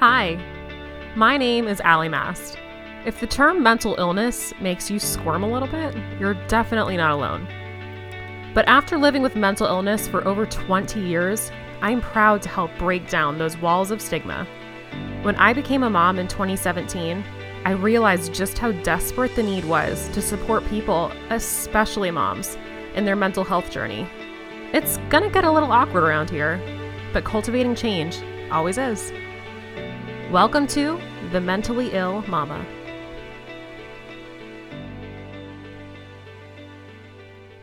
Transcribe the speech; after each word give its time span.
Hi, 0.00 0.38
my 1.16 1.36
name 1.36 1.66
is 1.66 1.80
Allie 1.80 2.08
Mast. 2.08 2.56
If 3.04 3.18
the 3.18 3.26
term 3.26 3.64
mental 3.64 3.96
illness 3.98 4.54
makes 4.60 4.88
you 4.88 5.00
squirm 5.00 5.42
a 5.42 5.50
little 5.50 5.66
bit, 5.66 5.92
you're 6.20 6.34
definitely 6.46 6.96
not 6.96 7.10
alone. 7.10 7.48
But 8.54 8.68
after 8.68 8.96
living 8.96 9.22
with 9.22 9.34
mental 9.34 9.66
illness 9.66 10.06
for 10.06 10.24
over 10.24 10.46
20 10.46 11.00
years, 11.00 11.50
I'm 11.82 12.00
proud 12.00 12.42
to 12.42 12.48
help 12.48 12.70
break 12.78 13.10
down 13.10 13.38
those 13.38 13.58
walls 13.58 13.90
of 13.90 14.00
stigma. 14.00 14.46
When 15.22 15.34
I 15.34 15.52
became 15.52 15.82
a 15.82 15.90
mom 15.90 16.20
in 16.20 16.28
2017, 16.28 17.24
I 17.64 17.72
realized 17.72 18.32
just 18.32 18.56
how 18.56 18.70
desperate 18.70 19.34
the 19.34 19.42
need 19.42 19.64
was 19.64 20.08
to 20.10 20.22
support 20.22 20.64
people, 20.68 21.10
especially 21.30 22.12
moms, 22.12 22.56
in 22.94 23.04
their 23.04 23.16
mental 23.16 23.42
health 23.42 23.68
journey. 23.72 24.06
It's 24.72 24.98
gonna 25.08 25.28
get 25.28 25.42
a 25.42 25.50
little 25.50 25.72
awkward 25.72 26.04
around 26.04 26.30
here, 26.30 26.60
but 27.12 27.24
cultivating 27.24 27.74
change 27.74 28.22
always 28.52 28.78
is. 28.78 29.12
Welcome 30.32 30.66
to 30.66 31.00
The 31.32 31.40
Mentally 31.40 31.92
Ill 31.94 32.20
Mama. 32.28 32.62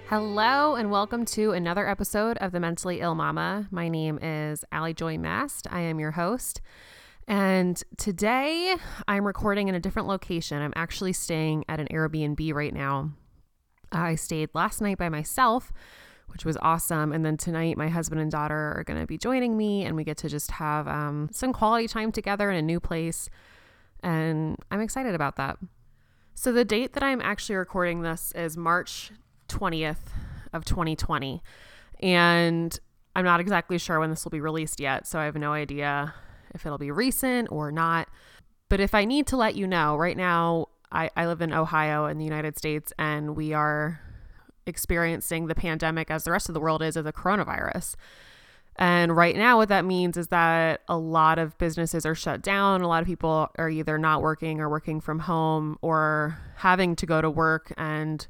Hello, 0.07 0.73
and 0.73 0.89
welcome 0.89 1.25
to 1.25 1.51
another 1.51 1.87
episode 1.87 2.37
of 2.37 2.51
The 2.51 2.59
Mentally 2.59 3.01
Ill 3.01 3.13
Mama. 3.13 3.67
My 3.69 3.87
name 3.87 4.17
is 4.19 4.65
Allie 4.71 4.95
Joy 4.95 5.19
Mast. 5.19 5.67
I 5.69 5.81
am 5.81 5.99
your 5.99 6.09
host. 6.09 6.59
And 7.27 7.79
today 7.97 8.75
I'm 9.07 9.27
recording 9.27 9.67
in 9.67 9.75
a 9.75 9.79
different 9.79 10.07
location. 10.07 10.59
I'm 10.59 10.73
actually 10.75 11.13
staying 11.13 11.65
at 11.69 11.79
an 11.79 11.87
Airbnb 11.91 12.51
right 12.51 12.73
now. 12.73 13.11
I 13.91 14.15
stayed 14.15 14.49
last 14.55 14.81
night 14.81 14.97
by 14.97 15.09
myself 15.09 15.71
which 16.27 16.45
was 16.45 16.57
awesome. 16.61 17.11
And 17.11 17.25
then 17.25 17.37
tonight, 17.37 17.77
my 17.77 17.87
husband 17.87 18.21
and 18.21 18.31
daughter 18.31 18.73
are 18.77 18.83
going 18.85 18.99
to 18.99 19.07
be 19.07 19.17
joining 19.17 19.57
me, 19.57 19.83
and 19.83 19.95
we 19.95 20.03
get 20.03 20.17
to 20.17 20.29
just 20.29 20.51
have 20.51 20.87
um, 20.87 21.29
some 21.31 21.53
quality 21.53 21.87
time 21.87 22.11
together 22.11 22.49
in 22.49 22.57
a 22.57 22.61
new 22.61 22.79
place. 22.79 23.29
And 24.01 24.57
I'm 24.71 24.81
excited 24.81 25.15
about 25.15 25.35
that. 25.37 25.57
So, 26.33 26.51
the 26.51 26.65
date 26.65 26.93
that 26.93 27.03
I'm 27.03 27.21
actually 27.21 27.55
recording 27.55 28.01
this 28.01 28.31
is 28.33 28.57
March 28.57 29.11
20th 29.47 30.11
of 30.51 30.65
2020. 30.65 31.41
And 32.01 32.77
I'm 33.15 33.23
not 33.23 33.39
exactly 33.39 33.77
sure 33.77 33.99
when 33.99 34.09
this 34.09 34.25
will 34.25 34.31
be 34.31 34.41
released 34.41 34.79
yet. 34.79 35.07
So, 35.07 35.19
I 35.19 35.25
have 35.25 35.35
no 35.35 35.53
idea 35.53 36.13
if 36.53 36.65
it'll 36.65 36.77
be 36.77 36.91
recent 36.91 37.51
or 37.51 37.71
not. 37.71 38.09
But 38.67 38.79
if 38.79 38.95
I 38.95 39.05
need 39.05 39.27
to 39.27 39.37
let 39.37 39.55
you 39.55 39.67
know, 39.67 39.95
right 39.95 40.17
now, 40.17 40.67
I, 40.91 41.09
I 41.15 41.27
live 41.27 41.41
in 41.41 41.53
Ohio 41.53 42.05
in 42.05 42.17
the 42.17 42.23
United 42.23 42.57
States, 42.57 42.91
and 42.97 43.35
we 43.35 43.53
are 43.53 43.99
experiencing 44.65 45.47
the 45.47 45.55
pandemic 45.55 46.09
as 46.09 46.23
the 46.23 46.31
rest 46.31 46.49
of 46.49 46.53
the 46.53 46.59
world 46.59 46.81
is 46.81 46.95
of 46.95 47.05
the 47.05 47.13
coronavirus. 47.13 47.95
And 48.77 49.15
right 49.15 49.35
now, 49.35 49.57
what 49.57 49.69
that 49.69 49.85
means 49.85 50.17
is 50.17 50.27
that 50.29 50.81
a 50.89 50.97
lot 50.97 51.39
of 51.39 51.57
businesses 51.57 52.05
are 52.05 52.15
shut 52.15 52.41
down. 52.41 52.81
A 52.81 52.87
lot 52.87 53.01
of 53.01 53.07
people 53.07 53.49
are 53.57 53.69
either 53.69 53.97
not 53.97 54.21
working 54.21 54.59
or 54.59 54.69
working 54.69 54.99
from 54.99 55.19
home 55.19 55.77
or 55.81 56.37
having 56.57 56.95
to 56.97 57.05
go 57.05 57.21
to 57.21 57.29
work 57.29 57.71
and 57.77 58.27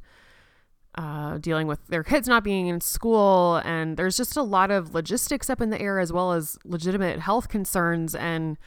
uh, 0.94 1.39
dealing 1.39 1.66
with 1.66 1.86
their 1.88 2.03
kids 2.03 2.27
not 2.27 2.44
being 2.44 2.67
in 2.67 2.80
school. 2.80 3.59
And 3.66 3.97
there's 3.97 4.17
just 4.17 4.38
a 4.38 4.44
lot 4.44 4.70
of 4.70 4.94
logistics 4.94 5.49
up 5.49 5.61
in 5.61 5.72
the 5.72 5.81
air 5.81 5.99
as 5.99 6.14
well 6.14 6.31
as 6.31 6.59
legitimate 6.64 7.20
health 7.20 7.49
concerns. 7.49 8.14
And 8.14 8.58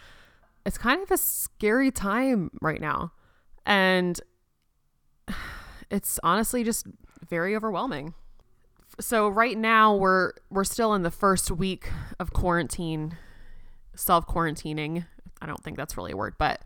it's 0.66 0.78
kind 0.78 1.00
of 1.00 1.12
a 1.12 1.16
scary 1.16 1.92
time 1.92 2.50
right 2.60 2.80
now. 2.80 3.12
And 3.64 4.20
it's 5.90 6.18
honestly 6.24 6.64
just 6.64 6.88
very 7.28 7.54
overwhelming. 7.54 8.14
So 9.00 9.28
right 9.28 9.56
now 9.56 9.94
we're 9.94 10.32
we're 10.50 10.64
still 10.64 10.94
in 10.94 11.02
the 11.02 11.10
first 11.10 11.50
week 11.50 11.88
of 12.18 12.32
quarantine, 12.32 13.16
self 13.94 14.26
quarantining. 14.26 15.06
I 15.40 15.46
don't 15.46 15.62
think 15.62 15.76
that's 15.76 15.96
really 15.96 16.12
a 16.12 16.16
word, 16.16 16.34
but 16.38 16.62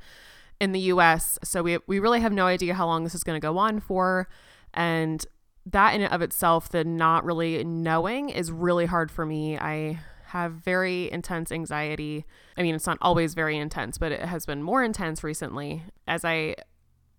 in 0.61 0.73
the 0.73 0.81
US, 0.81 1.39
so 1.45 1.63
we 1.63 1.79
we 1.87 1.99
really 1.99 2.21
have 2.21 2.33
no 2.33 2.47
idea 2.47 2.75
how 2.75 2.87
long 2.87 3.05
this 3.05 3.15
is 3.15 3.25
going 3.25 3.39
to 3.39 3.45
go 3.45 3.59
on 3.59 3.81
for 3.81 4.29
and 4.73 5.25
that 5.67 5.95
in 5.95 6.03
and 6.03 6.13
of 6.13 6.23
itself 6.23 6.69
the 6.71 6.85
not 6.85 7.25
really 7.25 7.63
knowing 7.65 8.31
is 8.31 8.51
really 8.51 8.87
hard 8.87 9.11
for 9.11 9.27
me. 9.27 9.59
I 9.59 10.01
have 10.27 10.53
very 10.53 11.11
intense 11.13 11.53
anxiety. 11.53 12.25
I 12.57 12.63
mean, 12.63 12.75
it's 12.75 12.87
not 12.87 12.97
always 13.03 13.35
very 13.35 13.59
intense, 13.59 13.99
but 13.99 14.13
it 14.13 14.21
has 14.21 14.47
been 14.47 14.63
more 14.63 14.83
intense 14.83 15.23
recently 15.23 15.83
as 16.09 16.25
I 16.25 16.57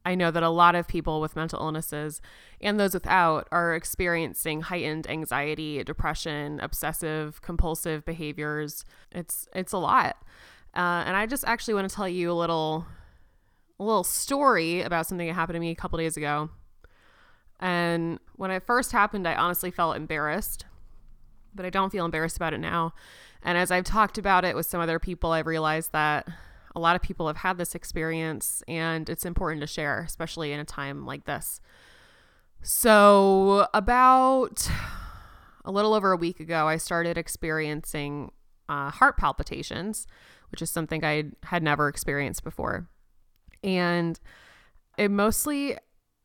I 0.05 0.15
know 0.15 0.31
that 0.31 0.43
a 0.43 0.49
lot 0.49 0.75
of 0.75 0.87
people 0.87 1.21
with 1.21 1.35
mental 1.35 1.59
illnesses 1.59 2.21
and 2.59 2.79
those 2.79 2.93
without 2.93 3.47
are 3.51 3.73
experiencing 3.73 4.61
heightened 4.61 5.09
anxiety, 5.09 5.83
depression, 5.83 6.59
obsessive 6.61 7.41
compulsive 7.41 8.05
behaviors. 8.05 8.83
It's 9.11 9.47
it's 9.53 9.71
a 9.71 9.77
lot. 9.77 10.17
Uh, 10.75 11.03
and 11.05 11.15
I 11.15 11.25
just 11.25 11.45
actually 11.45 11.75
want 11.75 11.89
to 11.89 11.95
tell 11.95 12.09
you 12.09 12.31
a 12.31 12.33
little 12.33 12.85
a 13.79 13.83
little 13.83 14.03
story 14.03 14.81
about 14.81 15.07
something 15.07 15.27
that 15.27 15.33
happened 15.33 15.55
to 15.55 15.59
me 15.59 15.71
a 15.71 15.75
couple 15.75 15.97
days 15.97 16.17
ago. 16.17 16.49
And 17.59 18.19
when 18.35 18.51
it 18.51 18.63
first 18.63 18.91
happened, 18.91 19.27
I 19.27 19.35
honestly 19.35 19.71
felt 19.71 19.95
embarrassed, 19.95 20.65
but 21.55 21.65
I 21.65 21.69
don't 21.69 21.91
feel 21.91 22.05
embarrassed 22.05 22.35
about 22.35 22.53
it 22.53 22.59
now. 22.59 22.93
And 23.41 23.57
as 23.57 23.71
I've 23.71 23.85
talked 23.85 24.17
about 24.17 24.43
it 24.45 24.55
with 24.55 24.65
some 24.65 24.81
other 24.81 24.99
people, 24.99 25.31
I've 25.31 25.47
realized 25.47 25.91
that 25.93 26.27
a 26.75 26.79
lot 26.79 26.95
of 26.95 27.01
people 27.01 27.27
have 27.27 27.37
had 27.37 27.57
this 27.57 27.75
experience 27.75 28.63
and 28.67 29.09
it's 29.09 29.25
important 29.25 29.61
to 29.61 29.67
share, 29.67 30.01
especially 30.01 30.51
in 30.51 30.59
a 30.59 30.65
time 30.65 31.05
like 31.05 31.25
this. 31.25 31.61
So, 32.61 33.67
about 33.73 34.69
a 35.65 35.71
little 35.71 35.93
over 35.93 36.11
a 36.11 36.17
week 36.17 36.39
ago, 36.39 36.67
I 36.67 36.77
started 36.77 37.17
experiencing 37.17 38.31
uh, 38.69 38.89
heart 38.89 39.17
palpitations, 39.17 40.07
which 40.49 40.61
is 40.61 40.71
something 40.71 41.03
I 41.03 41.25
had 41.43 41.61
never 41.61 41.87
experienced 41.87 42.43
before. 42.43 42.89
And 43.63 44.19
it 44.97 45.11
mostly 45.11 45.77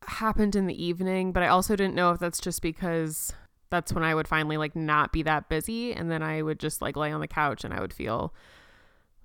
happened 0.03 0.55
in 0.55 0.67
the 0.67 0.83
evening, 0.83 1.31
but 1.31 1.43
I 1.43 1.47
also 1.47 1.75
didn't 1.75 1.95
know 1.95 2.11
if 2.11 2.19
that's 2.19 2.39
just 2.39 2.61
because 2.61 3.33
that's 3.69 3.93
when 3.93 4.03
I 4.03 4.15
would 4.15 4.27
finally 4.27 4.57
like 4.57 4.75
not 4.75 5.11
be 5.11 5.23
that 5.23 5.49
busy 5.49 5.93
and 5.93 6.09
then 6.09 6.23
I 6.23 6.41
would 6.41 6.59
just 6.59 6.81
like 6.81 6.95
lay 6.95 7.11
on 7.11 7.21
the 7.21 7.27
couch 7.27 7.63
and 7.63 7.73
I 7.73 7.79
would 7.79 7.93
feel 7.93 8.33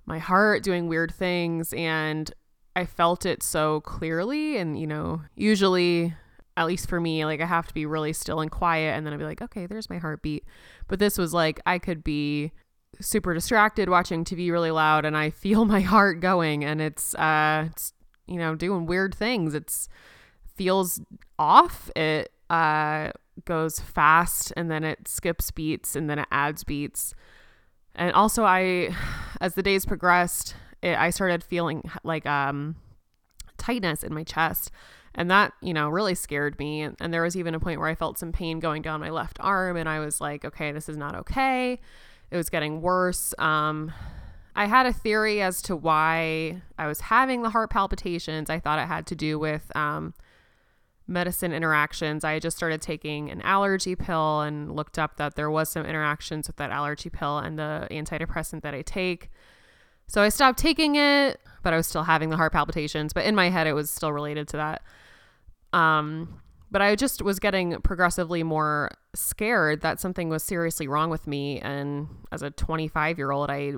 my 0.07 0.19
heart 0.19 0.63
doing 0.63 0.89
weird 0.89 1.13
things 1.13 1.73
and 1.73 2.33
I 2.77 2.87
felt 2.87 3.25
it 3.25 3.43
so 3.43 3.81
clearly. 3.81 4.57
And 4.59 4.79
you 4.79 4.87
know 4.87 5.23
usually 5.35 6.15
at 6.57 6.67
least 6.67 6.89
for 6.89 7.01
me 7.01 7.25
like 7.25 7.41
I 7.41 7.47
have 7.47 7.67
to 7.67 7.75
be 7.75 7.85
really 7.85 8.13
still 8.13 8.41
and 8.41 8.51
quiet 8.51 8.97
and 8.97 9.05
then 9.05 9.13
I'd 9.13 9.19
be 9.19 9.25
like 9.25 9.43
okay 9.43 9.67
there's 9.67 9.91
my 9.91 9.99
heartbeat. 9.99 10.45
But 10.89 10.99
this 10.99 11.19
was 11.19 11.33
like 11.33 11.61
I 11.67 11.79
could 11.79 12.05
be 12.05 12.53
super 13.01 13.35
distracted 13.35 13.89
watching 13.89 14.25
TV 14.25 14.51
really 14.51 14.71
loud 14.71 15.05
and 15.05 15.17
I 15.17 15.31
feel 15.31 15.65
my 15.65 15.81
heart 15.81 16.21
going 16.21 16.65
and 16.65 16.81
it's 16.81 17.15
uh 17.15 17.69
it's 17.71 17.93
you 18.27 18.39
know 18.39 18.55
doing 18.55 18.87
weird 18.87 19.15
things. 19.15 19.55
It's 19.55 19.89
feels 20.57 21.01
off 21.39 21.91
it 21.97 22.31
uh 22.51 23.11
goes 23.45 23.81
fast 23.81 24.53
and 24.57 24.71
then 24.71 24.85
it 24.85 25.09
skips 25.09 25.51
beats 25.51 25.97
and 25.97 26.09
then 26.09 26.21
it 26.21 26.29
adds 26.31 26.63
beats 26.63 27.15
and 27.95 28.13
also, 28.13 28.45
I, 28.45 28.95
as 29.41 29.55
the 29.55 29.63
days 29.63 29.85
progressed, 29.85 30.55
it, 30.83 30.99
I 30.99 31.11
started 31.11 31.43
feeling 31.45 31.83
like 32.03 32.27
um, 32.27 32.77
tightness 33.59 34.03
in 34.03 34.13
my 34.15 34.25
chest. 34.25 34.71
And 35.15 35.31
that, 35.31 35.53
you 35.63 35.73
know, 35.73 35.89
really 35.89 36.17
scared 36.17 36.59
me. 36.59 36.83
And, 36.83 36.97
and 37.01 37.15
there 37.15 37.23
was 37.23 37.37
even 37.37 37.55
a 37.55 37.61
point 37.61 37.79
where 37.79 37.89
I 37.89 37.95
felt 37.95 38.19
some 38.19 38.33
pain 38.33 38.59
going 38.59 38.83
down 38.83 39.01
my 39.01 39.11
left 39.11 39.39
arm. 39.41 39.77
And 39.77 39.89
I 39.89 40.01
was 40.01 40.21
like, 40.21 40.45
okay, 40.45 40.73
this 40.73 40.89
is 40.89 40.97
not 40.97 41.15
okay. 41.15 41.81
It 42.33 42.37
was 42.37 42.51
getting 42.51 42.83
worse. 42.83 43.33
Um, 43.39 43.93
I 44.57 44.67
had 44.67 44.87
a 44.87 44.93
theory 44.93 45.41
as 45.41 45.63
to 45.63 45.77
why 45.77 46.63
I 46.79 46.89
was 46.89 47.01
having 47.01 47.43
the 47.43 47.51
heart 47.51 47.71
palpitations. 47.71 48.51
I 48.51 48.59
thought 48.59 48.81
it 48.81 48.89
had 48.89 49.07
to 49.07 49.15
do 49.15 49.39
with 49.39 49.71
um, 49.77 50.15
medicine 51.07 51.53
interactions. 51.53 52.25
I 52.25 52.39
just 52.39 52.57
started 52.57 52.81
taking 52.81 53.31
an 53.31 53.43
allergy 53.43 53.95
pill 53.95 54.41
and 54.41 54.75
looked 54.75 54.99
up 54.99 55.17
that 55.17 55.37
there 55.37 55.51
was 55.51 55.71
some 55.71 55.85
interactions 55.85 56.47
with 56.47 56.57
that 56.57 56.71
allergy 56.71 57.11
pill 57.11 57.39
and 57.39 57.59
the 57.59 57.87
antidepressant 57.91 58.63
that 58.63 58.75
I 58.75 58.83
take. 58.83 59.31
So 60.07 60.23
I 60.23 60.29
stopped 60.31 60.59
taking 60.59 60.97
it, 60.97 61.41
but 61.63 61.73
I 61.73 61.77
was 61.77 61.87
still 61.87 62.05
having 62.05 62.31
the 62.31 62.37
heart 62.37 62.53
palpitations, 62.53 63.13
but 63.13 63.25
in 63.25 63.35
my 63.35 63.51
head 63.51 63.67
it 63.67 63.75
was 63.75 63.91
still 63.91 64.13
related 64.13 64.49
to 64.49 64.57
that. 64.57 64.83
Um 65.79 66.41
but 66.71 66.83
I 66.83 66.97
just 66.97 67.23
was 67.23 67.39
getting 67.39 67.81
progressively 67.83 68.43
more 68.43 68.91
scared 69.15 69.83
that 69.83 70.01
something 70.01 70.29
was 70.29 70.43
seriously 70.43 70.89
wrong 70.89 71.09
with 71.09 71.27
me 71.29 71.61
and 71.61 72.09
as 72.33 72.43
a 72.43 72.51
25-year-old 72.51 73.51
I 73.51 73.75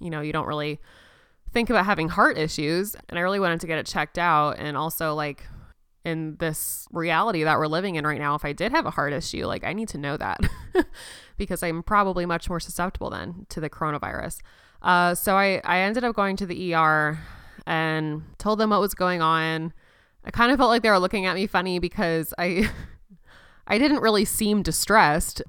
you 0.00 0.10
know, 0.10 0.20
you 0.20 0.32
don't 0.32 0.46
really 0.46 0.80
think 1.52 1.70
about 1.70 1.86
having 1.86 2.08
heart 2.08 2.36
issues 2.36 2.96
and 3.08 3.18
I 3.18 3.22
really 3.22 3.40
wanted 3.40 3.60
to 3.60 3.68
get 3.68 3.78
it 3.78 3.86
checked 3.86 4.18
out 4.18 4.58
and 4.58 4.76
also 4.76 5.14
like 5.14 5.44
in 6.04 6.36
this 6.38 6.86
reality 6.92 7.44
that 7.44 7.58
we're 7.58 7.66
living 7.66 7.96
in 7.96 8.06
right 8.06 8.18
now, 8.18 8.34
if 8.34 8.44
I 8.44 8.52
did 8.52 8.72
have 8.72 8.86
a 8.86 8.90
heart 8.90 9.12
issue, 9.12 9.46
like 9.46 9.64
I 9.64 9.72
need 9.72 9.88
to 9.88 9.98
know 9.98 10.16
that 10.16 10.38
because 11.36 11.62
I'm 11.62 11.82
probably 11.82 12.26
much 12.26 12.48
more 12.48 12.60
susceptible 12.60 13.10
then 13.10 13.46
to 13.48 13.60
the 13.60 13.70
coronavirus. 13.70 14.40
Uh, 14.82 15.14
so 15.14 15.36
I, 15.36 15.62
I 15.64 15.78
ended 15.78 16.04
up 16.04 16.14
going 16.14 16.36
to 16.36 16.46
the 16.46 16.74
ER 16.74 17.18
and 17.66 18.22
told 18.38 18.58
them 18.60 18.70
what 18.70 18.80
was 18.80 18.94
going 18.94 19.22
on. 19.22 19.72
I 20.24 20.30
kind 20.30 20.52
of 20.52 20.58
felt 20.58 20.68
like 20.68 20.82
they 20.82 20.90
were 20.90 20.98
looking 20.98 21.24
at 21.26 21.34
me 21.34 21.46
funny 21.46 21.78
because 21.78 22.34
I 22.38 22.70
I 23.66 23.78
didn't 23.78 24.00
really 24.00 24.26
seem 24.26 24.62
distressed. 24.62 25.40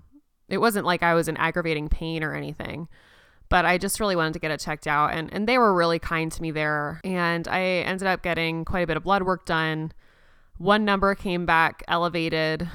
It 0.48 0.60
wasn't 0.60 0.86
like 0.86 1.04
I 1.04 1.16
was 1.16 1.28
in 1.28 1.36
aggravating 1.36 1.90
pain 1.90 2.24
or 2.24 2.34
anything. 2.34 2.88
but 3.50 3.66
I 3.66 3.78
just 3.78 4.00
really 4.00 4.16
wanted 4.16 4.34
to 4.34 4.40
get 4.40 4.52
it 4.52 4.60
checked 4.60 4.88
out. 4.88 5.14
And, 5.14 5.32
and 5.34 5.48
they 5.48 5.58
were 5.58 5.74
really 5.74 6.00
kind 6.00 6.32
to 6.32 6.42
me 6.42 6.52
there. 6.52 7.00
And 7.04 7.48
I 7.48 7.62
ended 7.62 8.08
up 8.08 8.22
getting 8.24 8.66
quite 8.66 8.82
a 8.82 8.88
bit 8.88 8.98
of 8.98 9.04
blood 9.04 9.24
work 9.24 9.46
done. 9.46 9.92
One 10.58 10.86
number 10.86 11.16
came 11.16 11.46
back 11.46 11.84
elevated, 11.88 12.70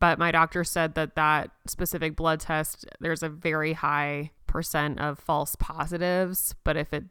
but 0.00 0.18
my 0.18 0.30
doctor 0.30 0.64
said 0.64 0.94
that 0.94 1.16
that 1.16 1.50
specific 1.66 2.16
blood 2.16 2.40
test, 2.40 2.86
there's 3.00 3.22
a 3.22 3.28
very 3.28 3.74
high 3.74 4.30
percent 4.46 5.00
of 5.00 5.18
false 5.18 5.56
positives. 5.56 6.54
But 6.64 6.76
if 6.76 6.92
it, 6.92 7.04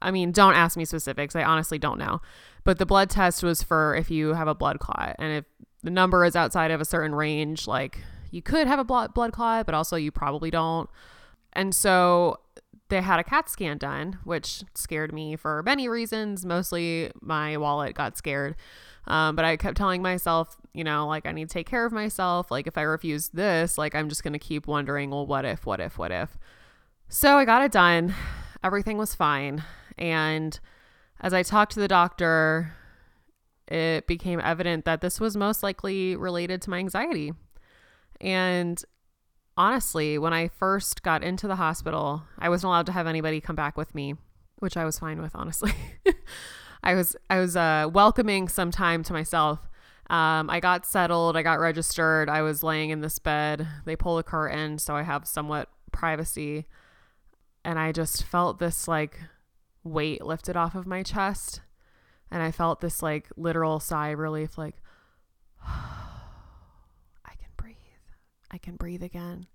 I 0.00 0.10
mean, 0.10 0.30
don't 0.30 0.54
ask 0.54 0.76
me 0.76 0.84
specifics. 0.84 1.34
I 1.34 1.42
honestly 1.42 1.78
don't 1.78 1.98
know. 1.98 2.20
But 2.64 2.78
the 2.78 2.86
blood 2.86 3.10
test 3.10 3.42
was 3.42 3.62
for 3.62 3.94
if 3.94 4.10
you 4.10 4.34
have 4.34 4.48
a 4.48 4.54
blood 4.54 4.78
clot. 4.78 5.16
And 5.18 5.38
if 5.38 5.44
the 5.82 5.90
number 5.90 6.24
is 6.24 6.36
outside 6.36 6.70
of 6.70 6.80
a 6.80 6.84
certain 6.84 7.14
range, 7.14 7.66
like 7.66 7.98
you 8.30 8.42
could 8.42 8.66
have 8.66 8.78
a 8.78 8.84
blood, 8.84 9.14
blood 9.14 9.32
clot, 9.32 9.66
but 9.66 9.74
also 9.74 9.96
you 9.96 10.10
probably 10.10 10.50
don't. 10.50 10.88
And 11.52 11.74
so 11.74 12.38
they 12.88 13.00
had 13.00 13.18
a 13.18 13.24
CAT 13.24 13.48
scan 13.48 13.78
done, 13.78 14.18
which 14.24 14.62
scared 14.74 15.12
me 15.12 15.36
for 15.36 15.62
many 15.64 15.88
reasons. 15.88 16.44
Mostly 16.44 17.10
my 17.20 17.56
wallet 17.56 17.94
got 17.94 18.16
scared. 18.16 18.56
Um, 19.06 19.36
but 19.36 19.44
I 19.44 19.56
kept 19.56 19.76
telling 19.76 20.02
myself, 20.02 20.56
you 20.72 20.84
know, 20.84 21.06
like 21.06 21.26
I 21.26 21.32
need 21.32 21.48
to 21.48 21.52
take 21.52 21.68
care 21.68 21.86
of 21.86 21.92
myself. 21.92 22.50
Like 22.50 22.66
if 22.66 22.76
I 22.76 22.82
refuse 22.82 23.28
this, 23.28 23.78
like 23.78 23.94
I'm 23.94 24.08
just 24.08 24.22
going 24.22 24.32
to 24.32 24.38
keep 24.38 24.66
wondering, 24.66 25.10
well, 25.10 25.26
what 25.26 25.44
if, 25.44 25.64
what 25.64 25.80
if, 25.80 25.98
what 25.98 26.10
if? 26.10 26.36
So 27.08 27.38
I 27.38 27.44
got 27.44 27.62
it 27.62 27.72
done. 27.72 28.14
Everything 28.64 28.98
was 28.98 29.14
fine. 29.14 29.62
And 29.96 30.58
as 31.20 31.32
I 31.32 31.42
talked 31.42 31.72
to 31.72 31.80
the 31.80 31.88
doctor, 31.88 32.72
it 33.68 34.06
became 34.06 34.40
evident 34.40 34.84
that 34.84 35.00
this 35.00 35.20
was 35.20 35.36
most 35.36 35.62
likely 35.62 36.16
related 36.16 36.62
to 36.62 36.70
my 36.70 36.78
anxiety. 36.78 37.32
And 38.20 38.82
honestly, 39.56 40.18
when 40.18 40.32
I 40.32 40.48
first 40.48 41.02
got 41.02 41.22
into 41.22 41.48
the 41.48 41.56
hospital, 41.56 42.22
I 42.38 42.48
wasn't 42.48 42.68
allowed 42.68 42.86
to 42.86 42.92
have 42.92 43.06
anybody 43.06 43.40
come 43.40 43.56
back 43.56 43.76
with 43.76 43.94
me, 43.94 44.14
which 44.58 44.76
I 44.76 44.84
was 44.84 44.98
fine 44.98 45.20
with, 45.22 45.34
honestly. 45.34 45.72
I 46.82 46.94
was 46.94 47.16
I 47.28 47.38
was 47.38 47.56
uh, 47.56 47.88
welcoming 47.92 48.48
some 48.48 48.70
time 48.70 49.02
to 49.04 49.12
myself. 49.12 49.60
Um, 50.08 50.48
I 50.50 50.60
got 50.60 50.86
settled. 50.86 51.36
I 51.36 51.42
got 51.42 51.58
registered. 51.58 52.28
I 52.28 52.42
was 52.42 52.62
laying 52.62 52.90
in 52.90 53.00
this 53.00 53.18
bed. 53.18 53.66
They 53.84 53.96
pull 53.96 54.16
the 54.16 54.22
curtain, 54.22 54.78
so 54.78 54.94
I 54.94 55.02
have 55.02 55.26
somewhat 55.26 55.68
privacy, 55.90 56.66
and 57.64 57.78
I 57.78 57.92
just 57.92 58.22
felt 58.24 58.58
this 58.58 58.86
like 58.86 59.18
weight 59.82 60.24
lifted 60.24 60.56
off 60.56 60.74
of 60.74 60.86
my 60.86 61.02
chest, 61.02 61.60
and 62.30 62.42
I 62.42 62.52
felt 62.52 62.80
this 62.80 63.02
like 63.02 63.28
literal 63.36 63.80
sigh 63.80 64.08
of 64.08 64.18
relief, 64.18 64.56
like. 64.58 64.76
I 68.56 68.58
can 68.58 68.76
breathe 68.76 69.02
again. 69.02 69.46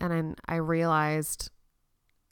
And 0.00 0.10
then 0.10 0.36
I 0.46 0.54
realized 0.56 1.50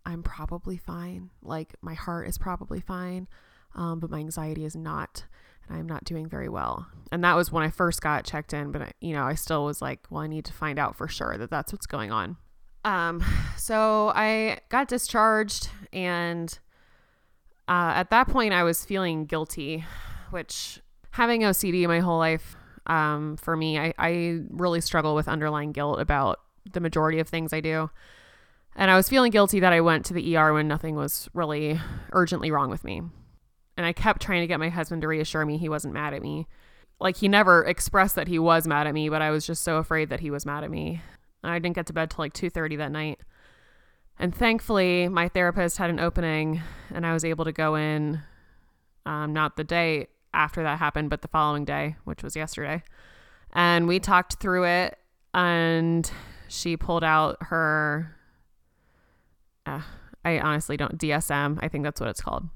I'm 0.06 0.22
probably 0.22 0.78
fine. 0.78 1.28
Like 1.42 1.74
my 1.82 1.92
heart 1.92 2.26
is 2.26 2.38
probably 2.38 2.80
fine, 2.80 3.28
um, 3.74 4.00
but 4.00 4.10
my 4.10 4.18
anxiety 4.18 4.64
is 4.64 4.74
not. 4.74 5.26
And 5.68 5.76
I'm 5.76 5.86
not 5.86 6.04
doing 6.04 6.30
very 6.30 6.48
well. 6.48 6.86
And 7.12 7.22
that 7.24 7.36
was 7.36 7.52
when 7.52 7.62
I 7.62 7.68
first 7.68 8.00
got 8.00 8.24
checked 8.24 8.54
in. 8.54 8.72
But, 8.72 8.82
I, 8.82 8.92
you 9.02 9.12
know, 9.12 9.24
I 9.24 9.34
still 9.34 9.66
was 9.66 9.82
like, 9.82 10.06
well, 10.08 10.22
I 10.22 10.28
need 10.28 10.46
to 10.46 10.52
find 10.54 10.78
out 10.78 10.96
for 10.96 11.08
sure 11.08 11.36
that 11.36 11.50
that's 11.50 11.72
what's 11.72 11.86
going 11.86 12.10
on. 12.10 12.38
Um, 12.86 13.22
so 13.58 14.12
I 14.14 14.60
got 14.70 14.88
discharged. 14.88 15.68
And 15.92 16.58
uh, 17.68 17.92
at 17.96 18.08
that 18.08 18.28
point, 18.28 18.54
I 18.54 18.62
was 18.62 18.82
feeling 18.82 19.26
guilty, 19.26 19.84
which 20.30 20.80
having 21.10 21.42
OCD 21.42 21.86
my 21.86 22.00
whole 22.00 22.18
life 22.18 22.56
um, 22.86 23.36
for 23.36 23.56
me. 23.56 23.78
I, 23.78 23.94
I 23.98 24.40
really 24.50 24.80
struggle 24.80 25.14
with 25.14 25.28
underlying 25.28 25.72
guilt 25.72 26.00
about 26.00 26.40
the 26.70 26.80
majority 26.80 27.18
of 27.18 27.28
things 27.28 27.52
I 27.52 27.60
do. 27.60 27.90
And 28.74 28.90
I 28.90 28.96
was 28.96 29.08
feeling 29.08 29.30
guilty 29.30 29.60
that 29.60 29.72
I 29.72 29.80
went 29.80 30.06
to 30.06 30.14
the 30.14 30.36
ER 30.36 30.52
when 30.52 30.68
nothing 30.68 30.94
was 30.94 31.28
really 31.34 31.78
urgently 32.12 32.50
wrong 32.50 32.70
with 32.70 32.84
me. 32.84 33.02
And 33.76 33.86
I 33.86 33.92
kept 33.92 34.22
trying 34.22 34.40
to 34.40 34.46
get 34.46 34.60
my 34.60 34.68
husband 34.68 35.02
to 35.02 35.08
reassure 35.08 35.44
me 35.44 35.58
he 35.58 35.68
wasn't 35.68 35.94
mad 35.94 36.14
at 36.14 36.22
me. 36.22 36.46
Like 37.00 37.16
he 37.16 37.28
never 37.28 37.64
expressed 37.64 38.14
that 38.14 38.28
he 38.28 38.38
was 38.38 38.66
mad 38.66 38.86
at 38.86 38.94
me, 38.94 39.08
but 39.08 39.22
I 39.22 39.30
was 39.30 39.46
just 39.46 39.62
so 39.62 39.76
afraid 39.76 40.08
that 40.10 40.20
he 40.20 40.30
was 40.30 40.46
mad 40.46 40.64
at 40.64 40.70
me. 40.70 41.02
And 41.42 41.52
I 41.52 41.58
didn't 41.58 41.74
get 41.74 41.86
to 41.86 41.92
bed 41.92 42.10
till 42.10 42.22
like 42.22 42.32
2:30 42.32 42.78
that 42.78 42.92
night. 42.92 43.20
And 44.18 44.34
thankfully, 44.34 45.08
my 45.08 45.28
therapist 45.28 45.78
had 45.78 45.90
an 45.90 45.98
opening 45.98 46.62
and 46.94 47.04
I 47.04 47.12
was 47.12 47.24
able 47.24 47.44
to 47.44 47.52
go 47.52 47.74
in 47.74 48.22
um, 49.04 49.32
not 49.32 49.56
the 49.56 49.64
day 49.64 50.08
after 50.34 50.62
that 50.62 50.78
happened, 50.78 51.10
but 51.10 51.22
the 51.22 51.28
following 51.28 51.64
day, 51.64 51.96
which 52.04 52.22
was 52.22 52.36
yesterday. 52.36 52.82
And 53.52 53.86
we 53.86 54.00
talked 54.00 54.34
through 54.34 54.64
it, 54.64 54.98
and 55.34 56.10
she 56.48 56.76
pulled 56.76 57.04
out 57.04 57.36
her. 57.42 58.16
Uh, 59.66 59.82
I 60.24 60.38
honestly 60.38 60.76
don't 60.76 60.98
DSM. 60.98 61.58
I 61.60 61.68
think 61.68 61.84
that's 61.84 62.00
what 62.00 62.10
it's 62.10 62.20
called, 62.20 62.48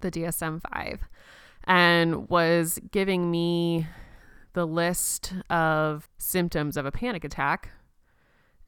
the 0.00 0.10
DSM 0.10 0.60
five, 0.72 1.00
and 1.64 2.28
was 2.28 2.78
giving 2.90 3.30
me 3.30 3.86
the 4.52 4.66
list 4.66 5.34
of 5.50 6.08
symptoms 6.18 6.76
of 6.76 6.86
a 6.86 6.92
panic 6.92 7.24
attack. 7.24 7.70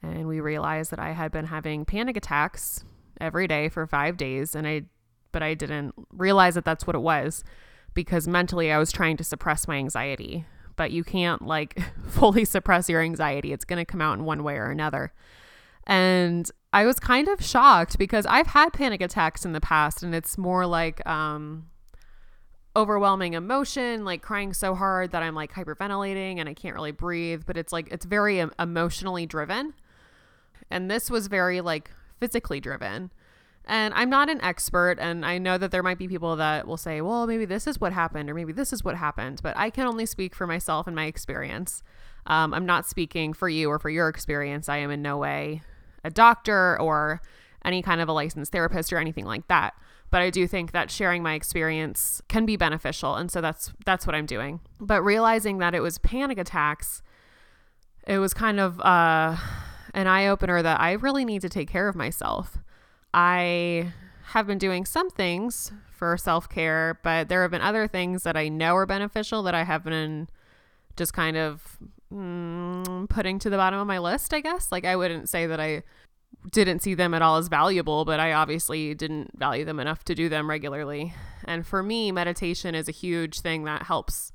And 0.03 0.27
we 0.27 0.41
realized 0.41 0.91
that 0.93 0.99
I 0.99 1.13
had 1.13 1.31
been 1.31 1.47
having 1.47 1.85
panic 1.85 2.17
attacks 2.17 2.85
every 3.21 3.47
day 3.47 3.69
for 3.69 3.87
five 3.87 4.17
days, 4.17 4.55
and 4.55 4.67
I, 4.67 4.83
but 5.31 5.43
I 5.43 5.55
didn't 5.55 5.95
realize 6.11 6.55
that 6.55 6.65
that's 6.65 6.87
what 6.87 6.97
it 6.97 7.01
was 7.01 7.45
because 7.95 8.29
mentally 8.29 8.73
I 8.73 8.79
was 8.79 8.93
trying 8.93 9.17
to 9.19 9.25
suppress 9.25 9.69
my 9.69 9.77
anxiety. 9.77 10.45
But 10.77 10.93
you 10.93 11.05
can't 11.05 11.43
like 11.43 11.79
fully 12.09 12.45
suppress 12.45 12.89
your 12.89 13.03
anxiety, 13.03 13.53
it's 13.53 13.65
going 13.65 13.79
to 13.79 13.85
come 13.85 14.01
out 14.01 14.19
in 14.19 14.25
one 14.25 14.43
way 14.43 14.57
or 14.57 14.71
another. 14.71 15.13
And 15.87 16.51
I 16.73 16.87
was 16.87 17.01
kind 17.01 17.29
of 17.29 17.45
shocked 17.45 17.99
because 17.99 18.25
I've 18.27 18.49
had 18.49 18.73
panic 18.73 19.01
attacks 19.01 19.45
in 19.45 19.53
the 19.53 19.61
past, 19.61 20.03
and 20.03 20.15
it's 20.15 20.39
more 20.39 20.67
like, 20.67 21.05
um, 21.07 21.67
overwhelming 22.77 23.35
emotion, 23.35 24.05
like 24.05 24.23
crying 24.23 24.53
so 24.53 24.75
hard 24.75 25.11
that 25.13 25.23
I'm 25.23 25.35
like 25.35 25.53
hyperventilating 25.53 26.39
and 26.39 26.49
I 26.49 26.55
can't 26.55 26.75
really 26.75 26.93
breathe. 26.93 27.43
But 27.47 27.57
it's 27.57 27.73
like, 27.73 27.89
it's 27.91 28.05
very 28.05 28.39
emotionally 28.59 29.27
driven. 29.27 29.75
And 30.71 30.91
this 30.91 31.11
was 31.11 31.27
very 31.27 31.61
like 31.61 31.91
physically 32.21 32.61
driven. 32.61 33.11
And 33.71 33.95
I'm 33.95 34.11
not 34.11 34.29
an 34.29 34.41
expert, 34.41 34.97
and 34.99 35.25
I 35.25 35.39
know 35.39 35.57
that 35.57 35.71
there 35.71 35.85
might 35.85 35.97
be 35.97 36.09
people 36.09 36.35
that 36.35 36.67
will 36.67 36.77
say, 36.77 37.01
well, 37.01 37.29
maybe 37.29 37.45
this 37.45 37.69
is 37.69 37.81
what 37.81 37.93
happened, 37.93 38.29
or 38.29 38.35
maybe 38.35 38.53
this 38.53 38.73
is 38.73 38.83
what 38.83 38.97
happened, 38.97 39.39
but 39.45 39.57
I 39.57 39.71
can 39.71 39.87
only 39.87 40.07
speak 40.07 40.35
for 40.35 40.45
myself 40.45 40.89
and 40.89 40.97
my 40.97 41.05
experience. 41.05 41.85
Um, 42.27 42.53
I'm 42.53 42.67
not 42.67 42.85
speaking 42.85 43.33
for 43.33 43.49
you 43.49 43.71
or 43.71 43.79
for 43.79 43.89
your 43.89 44.09
experience. 44.09 44.69
I 44.69 44.79
am 44.79 44.91
in 44.91 45.03
no 45.03 45.19
way 45.19 45.63
a 46.03 46.11
doctor 46.11 46.81
or 46.81 47.23
any 47.65 47.81
kind 47.81 48.01
of 48.01 48.09
a 48.09 48.13
licensed 48.13 48.51
therapist 48.51 48.93
or 48.93 48.99
anything 48.99 49.25
like 49.25 49.47
that. 49.47 49.75
But 50.11 50.21
I 50.21 50.31
do 50.31 50.49
think 50.49 50.73
that 50.73 50.91
sharing 50.91 51.23
my 51.23 51.35
experience 51.35 52.21
can 52.27 52.45
be 52.45 52.57
beneficial, 52.57 53.15
and 53.15 53.31
so 53.31 53.41
that's 53.41 53.73
that's 53.87 54.05
what 54.05 54.17
I'm 54.17 54.27
doing. 54.27 54.59
But 54.81 55.03
realizing 55.03 55.59
that 55.59 55.77
it 55.77 55.81
was 55.81 55.97
panic 55.99 56.39
attacks, 56.39 57.03
it 58.05 58.19
was 58.19 58.35
kind 58.35 58.59
of 58.59 58.81
uh, 58.81 59.37
an 59.95 60.09
eye 60.09 60.27
opener 60.27 60.61
that 60.61 60.81
I 60.81 60.95
really 60.95 61.25
need 61.25 61.43
to 61.43 61.49
take 61.49 61.71
care 61.71 61.87
of 61.87 61.95
myself. 61.95 62.59
I 63.13 63.93
have 64.25 64.47
been 64.47 64.59
doing 64.59 64.85
some 64.85 65.11
things 65.11 65.73
for 65.91 66.17
self 66.17 66.49
care, 66.49 66.99
but 67.03 67.29
there 67.29 67.43
have 67.43 67.51
been 67.51 67.61
other 67.61 67.87
things 67.87 68.23
that 68.23 68.37
I 68.37 68.49
know 68.49 68.77
are 68.77 68.87
beneficial 68.87 69.43
that 69.43 69.55
I 69.55 69.65
have 69.65 69.85
been 69.85 70.29
just 70.97 71.13
kind 71.13 71.37
of 71.37 71.79
mm, 72.13 73.09
putting 73.09 73.39
to 73.41 73.51
the 73.51 73.57
bottom 73.57 73.79
of 73.79 73.87
my 73.87 73.99
list, 73.99 74.33
I 74.33 74.41
guess. 74.41 74.71
Like, 74.71 74.85
I 74.85 74.97
wouldn't 74.97 75.29
say 75.29 75.47
that 75.47 75.61
I 75.61 75.83
didn't 76.51 76.81
see 76.81 76.95
them 76.95 77.13
at 77.15 77.23
all 77.23 77.37
as 77.37 77.49
valuable, 77.49 78.05
but 78.05 78.21
I 78.21 78.33
obviously 78.33 78.95
didn't 78.95 79.39
value 79.39 79.65
them 79.65 79.81
enough 79.81 80.05
to 80.05 80.15
do 80.15 80.29
them 80.29 80.49
regularly. 80.49 81.15
And 81.45 81.67
for 81.67 81.83
me, 81.83 82.13
meditation 82.13 82.75
is 82.75 82.89
a 82.89 82.93
huge 82.93 83.41
thing 83.41 83.65
that 83.65 83.85
helps 83.85 84.33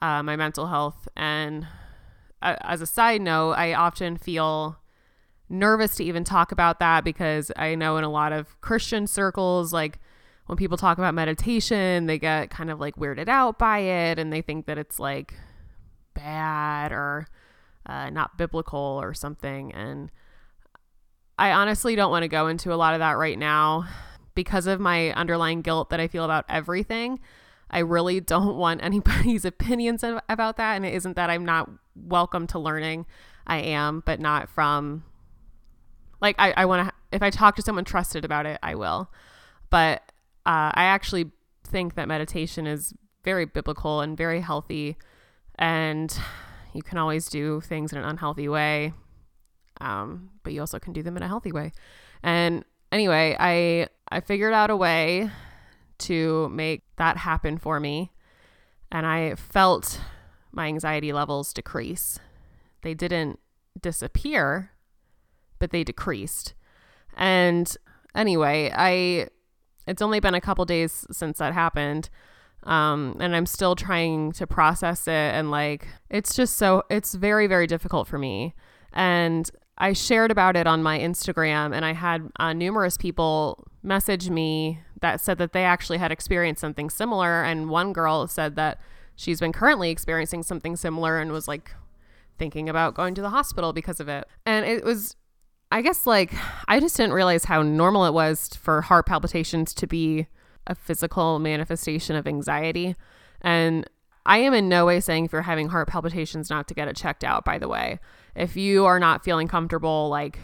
uh, 0.00 0.22
my 0.22 0.36
mental 0.36 0.68
health. 0.68 1.08
And 1.16 1.66
uh, 2.40 2.56
as 2.60 2.80
a 2.80 2.86
side 2.86 3.20
note, 3.20 3.52
I 3.52 3.74
often 3.74 4.16
feel 4.16 4.78
nervous 5.48 5.96
to 5.96 6.04
even 6.04 6.24
talk 6.24 6.52
about 6.52 6.78
that 6.80 7.04
because 7.04 7.50
I 7.56 7.74
know 7.74 7.96
in 7.96 8.04
a 8.04 8.10
lot 8.10 8.32
of 8.32 8.60
Christian 8.60 9.06
circles, 9.06 9.72
like 9.72 9.98
when 10.46 10.56
people 10.56 10.76
talk 10.76 10.98
about 10.98 11.14
meditation, 11.14 12.06
they 12.06 12.18
get 12.18 12.50
kind 12.50 12.70
of 12.70 12.80
like 12.80 12.96
weirded 12.96 13.28
out 13.28 13.58
by 13.58 13.78
it 13.78 14.18
and 14.18 14.32
they 14.32 14.42
think 14.42 14.66
that 14.66 14.78
it's 14.78 14.98
like 14.98 15.34
bad 16.14 16.92
or 16.92 17.28
uh, 17.86 18.10
not 18.10 18.36
biblical 18.36 18.78
or 18.78 19.14
something. 19.14 19.72
And 19.72 20.10
I 21.38 21.52
honestly 21.52 21.96
don't 21.96 22.10
want 22.10 22.24
to 22.24 22.28
go 22.28 22.48
into 22.48 22.72
a 22.72 22.76
lot 22.76 22.94
of 22.94 23.00
that 23.00 23.16
right 23.16 23.38
now 23.38 23.86
because 24.34 24.66
of 24.66 24.80
my 24.80 25.12
underlying 25.12 25.62
guilt 25.62 25.90
that 25.90 26.00
I 26.00 26.08
feel 26.08 26.24
about 26.24 26.44
everything. 26.48 27.20
I 27.70 27.80
really 27.80 28.20
don't 28.20 28.56
want 28.58 28.82
anybody's 28.82 29.44
opinions 29.44 30.02
about 30.02 30.56
that. 30.56 30.76
And 30.76 30.84
it 30.86 30.94
isn't 30.94 31.16
that 31.16 31.30
I'm 31.30 31.44
not 31.44 31.70
welcome 31.94 32.46
to 32.48 32.58
learning. 32.58 33.06
I 33.46 33.58
am, 33.58 34.02
but 34.04 34.20
not 34.20 34.48
from 34.48 35.04
like 36.20 36.36
I, 36.38 36.52
I 36.56 36.64
want 36.66 36.88
to, 36.88 36.94
if 37.12 37.22
I 37.22 37.30
talk 37.30 37.56
to 37.56 37.62
someone 37.62 37.84
trusted 37.84 38.24
about 38.24 38.46
it, 38.46 38.58
I 38.62 38.74
will. 38.74 39.10
But 39.70 40.02
uh, 40.46 40.72
I 40.74 40.84
actually 40.84 41.30
think 41.64 41.94
that 41.94 42.08
meditation 42.08 42.66
is 42.66 42.94
very 43.24 43.44
biblical 43.44 44.00
and 44.00 44.16
very 44.16 44.40
healthy. 44.40 44.96
And 45.56 46.16
you 46.72 46.82
can 46.82 46.98
always 46.98 47.28
do 47.28 47.60
things 47.60 47.92
in 47.92 47.98
an 47.98 48.04
unhealthy 48.04 48.48
way. 48.48 48.92
Um, 49.80 50.30
but 50.42 50.52
you 50.52 50.60
also 50.60 50.78
can 50.78 50.92
do 50.92 51.02
them 51.02 51.16
in 51.16 51.22
a 51.22 51.28
healthy 51.28 51.52
way. 51.52 51.72
And 52.22 52.64
anyway, 52.90 53.36
I 53.38 53.88
I 54.10 54.20
figured 54.20 54.52
out 54.52 54.70
a 54.70 54.76
way 54.76 55.30
to 55.98 56.48
make 56.48 56.82
that 56.96 57.18
happen 57.18 57.58
for 57.58 57.78
me. 57.78 58.10
And 58.90 59.06
I 59.06 59.34
felt 59.34 60.00
my 60.50 60.66
anxiety 60.66 61.12
levels 61.12 61.52
decrease. 61.52 62.18
They 62.82 62.94
didn't 62.94 63.38
disappear, 63.80 64.72
but 65.58 65.70
they 65.70 65.84
decreased. 65.84 66.54
And 67.16 67.74
anyway, 68.14 68.72
I 68.74 69.28
it's 69.86 70.02
only 70.02 70.20
been 70.20 70.34
a 70.34 70.40
couple 70.40 70.64
days 70.64 71.06
since 71.10 71.38
that 71.38 71.54
happened. 71.54 72.10
Um, 72.64 73.16
and 73.20 73.34
I'm 73.34 73.46
still 73.46 73.74
trying 73.74 74.32
to 74.32 74.46
process 74.46 75.06
it 75.06 75.12
and 75.12 75.50
like 75.50 75.86
it's 76.10 76.34
just 76.34 76.56
so 76.56 76.82
it's 76.90 77.14
very 77.14 77.46
very 77.46 77.66
difficult 77.66 78.08
for 78.08 78.18
me. 78.18 78.54
And 78.92 79.48
I 79.78 79.92
shared 79.92 80.30
about 80.30 80.56
it 80.56 80.66
on 80.66 80.82
my 80.82 80.98
Instagram 80.98 81.74
and 81.74 81.84
I 81.84 81.92
had 81.92 82.30
uh, 82.38 82.52
numerous 82.52 82.96
people 82.96 83.64
message 83.82 84.28
me 84.28 84.80
that 85.00 85.20
said 85.20 85.38
that 85.38 85.52
they 85.52 85.64
actually 85.64 85.98
had 85.98 86.10
experienced 86.10 86.60
something 86.60 86.90
similar 86.90 87.44
and 87.44 87.70
one 87.70 87.92
girl 87.92 88.26
said 88.26 88.56
that 88.56 88.80
she's 89.14 89.38
been 89.40 89.52
currently 89.52 89.90
experiencing 89.90 90.42
something 90.42 90.74
similar 90.74 91.18
and 91.18 91.30
was 91.30 91.46
like 91.46 91.72
thinking 92.38 92.68
about 92.68 92.94
going 92.94 93.14
to 93.14 93.22
the 93.22 93.30
hospital 93.30 93.72
because 93.72 94.00
of 94.00 94.08
it. 94.08 94.26
And 94.44 94.66
it 94.66 94.84
was 94.84 95.16
I 95.70 95.82
guess 95.82 96.06
like 96.06 96.32
I 96.66 96.80
just 96.80 96.96
didn't 96.96 97.12
realize 97.12 97.44
how 97.44 97.62
normal 97.62 98.06
it 98.06 98.14
was 98.14 98.48
for 98.48 98.80
heart 98.82 99.06
palpitations 99.06 99.74
to 99.74 99.86
be 99.86 100.26
a 100.66 100.74
physical 100.74 101.38
manifestation 101.38 102.16
of 102.16 102.26
anxiety. 102.26 102.94
And 103.42 103.88
I 104.24 104.38
am 104.38 104.54
in 104.54 104.68
no 104.68 104.86
way 104.86 105.00
saying 105.00 105.26
if 105.26 105.32
you're 105.32 105.42
having 105.42 105.68
heart 105.68 105.88
palpitations 105.88 106.50
not 106.50 106.68
to 106.68 106.74
get 106.74 106.88
it 106.88 106.96
checked 106.96 107.24
out, 107.24 107.44
by 107.44 107.58
the 107.58 107.68
way. 107.68 107.98
If 108.34 108.56
you 108.56 108.86
are 108.86 108.98
not 108.98 109.24
feeling 109.24 109.48
comfortable, 109.48 110.08
like 110.08 110.38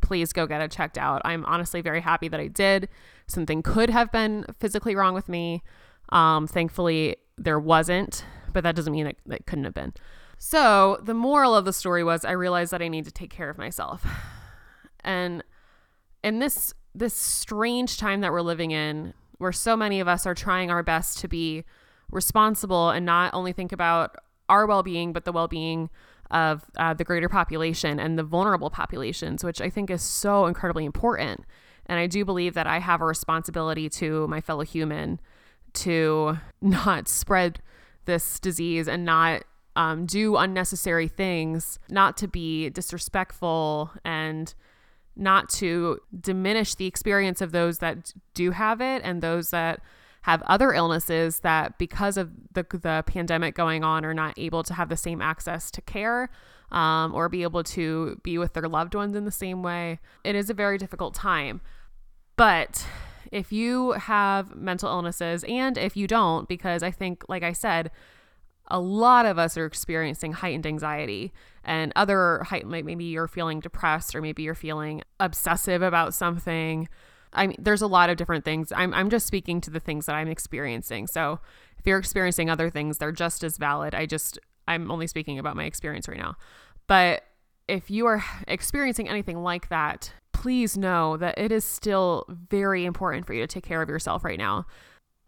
please 0.00 0.32
go 0.32 0.46
get 0.46 0.60
it 0.60 0.70
checked 0.70 0.96
out. 0.96 1.22
I'm 1.24 1.44
honestly 1.44 1.80
very 1.80 2.00
happy 2.00 2.28
that 2.28 2.40
I 2.40 2.46
did. 2.46 2.88
Something 3.26 3.62
could 3.62 3.90
have 3.90 4.10
been 4.10 4.46
physically 4.58 4.94
wrong 4.94 5.14
with 5.14 5.28
me. 5.28 5.62
Um, 6.10 6.46
thankfully, 6.46 7.16
there 7.36 7.58
wasn't, 7.58 8.24
but 8.52 8.64
that 8.64 8.74
doesn't 8.74 8.92
mean 8.92 9.06
it, 9.06 9.18
it 9.28 9.46
couldn't 9.46 9.64
have 9.64 9.74
been. 9.74 9.92
So, 10.38 11.00
the 11.02 11.14
moral 11.14 11.54
of 11.54 11.64
the 11.64 11.72
story 11.72 12.02
was 12.02 12.24
I 12.24 12.30
realized 12.30 12.72
that 12.72 12.80
I 12.80 12.88
need 12.88 13.04
to 13.04 13.10
take 13.10 13.30
care 13.30 13.50
of 13.50 13.58
myself. 13.58 14.06
And 15.04 15.42
in 16.22 16.38
this 16.38 16.74
this 16.94 17.14
strange 17.14 17.96
time 17.98 18.20
that 18.22 18.32
we're 18.32 18.42
living 18.42 18.72
in, 18.72 19.14
where 19.38 19.52
so 19.52 19.76
many 19.76 20.00
of 20.00 20.08
us 20.08 20.26
are 20.26 20.34
trying 20.34 20.70
our 20.70 20.82
best 20.82 21.18
to 21.18 21.28
be 21.28 21.64
responsible 22.10 22.90
and 22.90 23.06
not 23.06 23.32
only 23.34 23.52
think 23.52 23.70
about 23.70 24.16
our 24.48 24.66
well-being 24.66 25.12
but 25.12 25.24
the 25.24 25.32
well-being 25.32 25.90
of 26.30 26.64
uh, 26.76 26.94
the 26.94 27.04
greater 27.04 27.28
population 27.28 27.98
and 27.98 28.18
the 28.18 28.22
vulnerable 28.22 28.70
populations, 28.70 29.44
which 29.44 29.60
I 29.60 29.70
think 29.70 29.90
is 29.90 30.02
so 30.02 30.46
incredibly 30.46 30.84
important. 30.84 31.44
And 31.86 31.98
I 31.98 32.06
do 32.06 32.24
believe 32.24 32.54
that 32.54 32.66
I 32.66 32.80
have 32.80 33.00
a 33.00 33.06
responsibility 33.06 33.88
to 33.90 34.28
my 34.28 34.40
fellow 34.40 34.62
human 34.62 35.20
to 35.74 36.38
not 36.60 37.08
spread 37.08 37.60
this 38.04 38.40
disease 38.40 38.88
and 38.88 39.04
not 39.04 39.44
um, 39.76 40.06
do 40.06 40.36
unnecessary 40.36 41.08
things, 41.08 41.78
not 41.88 42.16
to 42.18 42.26
be 42.28 42.68
disrespectful 42.70 43.92
and 44.04 44.54
not 45.18 45.48
to 45.48 45.98
diminish 46.18 46.74
the 46.74 46.86
experience 46.86 47.40
of 47.40 47.52
those 47.52 47.78
that 47.78 48.12
do 48.34 48.52
have 48.52 48.80
it 48.80 49.02
and 49.04 49.20
those 49.20 49.50
that 49.50 49.80
have 50.22 50.42
other 50.42 50.72
illnesses 50.72 51.40
that 51.40 51.78
because 51.78 52.16
of 52.16 52.30
the, 52.52 52.64
the 52.70 53.02
pandemic 53.06 53.54
going 53.54 53.84
on 53.84 54.04
are 54.04 54.14
not 54.14 54.34
able 54.36 54.62
to 54.62 54.74
have 54.74 54.88
the 54.88 54.96
same 54.96 55.22
access 55.22 55.70
to 55.70 55.80
care 55.82 56.28
um, 56.70 57.14
or 57.14 57.28
be 57.28 57.42
able 57.42 57.64
to 57.64 58.20
be 58.22 58.38
with 58.38 58.52
their 58.52 58.68
loved 58.68 58.94
ones 58.94 59.16
in 59.16 59.24
the 59.24 59.30
same 59.30 59.62
way. 59.62 59.98
It 60.24 60.34
is 60.34 60.50
a 60.50 60.54
very 60.54 60.78
difficult 60.78 61.14
time. 61.14 61.60
But 62.36 62.86
if 63.32 63.52
you 63.52 63.92
have 63.92 64.54
mental 64.54 64.88
illnesses 64.90 65.44
and 65.44 65.76
if 65.78 65.96
you 65.96 66.06
don't, 66.06 66.48
because 66.48 66.82
I 66.82 66.90
think, 66.90 67.24
like 67.28 67.42
I 67.42 67.52
said, 67.52 67.90
a 68.70 68.78
lot 68.78 69.26
of 69.26 69.38
us 69.38 69.56
are 69.56 69.66
experiencing 69.66 70.32
heightened 70.32 70.66
anxiety 70.66 71.32
and 71.64 71.92
other 71.96 72.42
heightened 72.44 72.70
maybe 72.70 73.04
you're 73.04 73.28
feeling 73.28 73.60
depressed 73.60 74.14
or 74.14 74.22
maybe 74.22 74.42
you're 74.42 74.54
feeling 74.54 75.02
obsessive 75.20 75.82
about 75.82 76.14
something. 76.14 76.88
I 77.32 77.46
mean 77.46 77.56
there's 77.58 77.82
a 77.82 77.86
lot 77.86 78.10
of 78.10 78.16
different 78.16 78.44
things. 78.44 78.72
I'm, 78.72 78.94
I'm 78.94 79.10
just 79.10 79.26
speaking 79.26 79.60
to 79.62 79.70
the 79.70 79.80
things 79.80 80.06
that 80.06 80.14
i'm 80.14 80.28
experiencing. 80.28 81.06
So 81.06 81.40
if 81.78 81.86
you're 81.86 81.98
experiencing 81.98 82.50
other 82.50 82.70
things 82.70 82.98
they're 82.98 83.12
just 83.12 83.42
as 83.42 83.56
valid. 83.56 83.94
I 83.94 84.06
just 84.06 84.38
i'm 84.66 84.90
only 84.90 85.06
speaking 85.06 85.38
about 85.38 85.56
my 85.56 85.64
experience 85.64 86.08
right 86.08 86.18
now. 86.18 86.36
But 86.86 87.22
if 87.66 87.90
you 87.90 88.06
are 88.06 88.24
experiencing 88.46 89.08
anything 89.08 89.42
like 89.42 89.68
that 89.68 90.12
please 90.32 90.76
know 90.76 91.16
that 91.16 91.36
it 91.36 91.50
is 91.50 91.64
still 91.64 92.24
very 92.28 92.84
important 92.84 93.26
for 93.26 93.34
you 93.34 93.40
to 93.42 93.46
take 93.46 93.64
care 93.64 93.82
of 93.82 93.88
yourself 93.88 94.22
right 94.22 94.38
now 94.38 94.64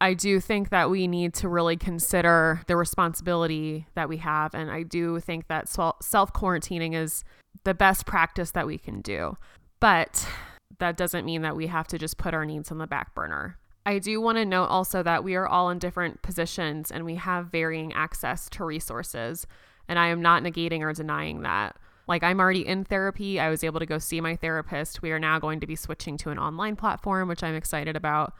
I 0.00 0.14
do 0.14 0.40
think 0.40 0.70
that 0.70 0.88
we 0.88 1.06
need 1.06 1.34
to 1.34 1.48
really 1.48 1.76
consider 1.76 2.62
the 2.66 2.76
responsibility 2.76 3.86
that 3.94 4.08
we 4.08 4.16
have. 4.18 4.54
And 4.54 4.70
I 4.70 4.82
do 4.82 5.20
think 5.20 5.48
that 5.48 5.68
self 5.68 6.32
quarantining 6.32 6.94
is 6.94 7.22
the 7.64 7.74
best 7.74 8.06
practice 8.06 8.52
that 8.52 8.66
we 8.66 8.78
can 8.78 9.02
do. 9.02 9.36
But 9.78 10.26
that 10.78 10.96
doesn't 10.96 11.26
mean 11.26 11.42
that 11.42 11.56
we 11.56 11.66
have 11.66 11.86
to 11.88 11.98
just 11.98 12.16
put 12.16 12.32
our 12.32 12.46
needs 12.46 12.70
on 12.70 12.78
the 12.78 12.86
back 12.86 13.14
burner. 13.14 13.58
I 13.84 13.98
do 13.98 14.20
want 14.20 14.38
to 14.38 14.44
note 14.44 14.66
also 14.66 15.02
that 15.02 15.24
we 15.24 15.34
are 15.34 15.46
all 15.46 15.68
in 15.70 15.78
different 15.78 16.22
positions 16.22 16.90
and 16.90 17.04
we 17.04 17.16
have 17.16 17.46
varying 17.46 17.92
access 17.92 18.48
to 18.50 18.64
resources. 18.64 19.46
And 19.88 19.98
I 19.98 20.08
am 20.08 20.22
not 20.22 20.42
negating 20.42 20.80
or 20.80 20.92
denying 20.92 21.42
that. 21.42 21.76
Like, 22.06 22.22
I'm 22.22 22.40
already 22.40 22.66
in 22.66 22.84
therapy. 22.84 23.38
I 23.38 23.50
was 23.50 23.62
able 23.62 23.80
to 23.80 23.86
go 23.86 23.98
see 23.98 24.20
my 24.20 24.36
therapist. 24.36 25.02
We 25.02 25.12
are 25.12 25.18
now 25.18 25.38
going 25.38 25.60
to 25.60 25.66
be 25.66 25.76
switching 25.76 26.16
to 26.18 26.30
an 26.30 26.38
online 26.38 26.76
platform, 26.76 27.28
which 27.28 27.42
I'm 27.42 27.54
excited 27.54 27.96
about 27.96 28.34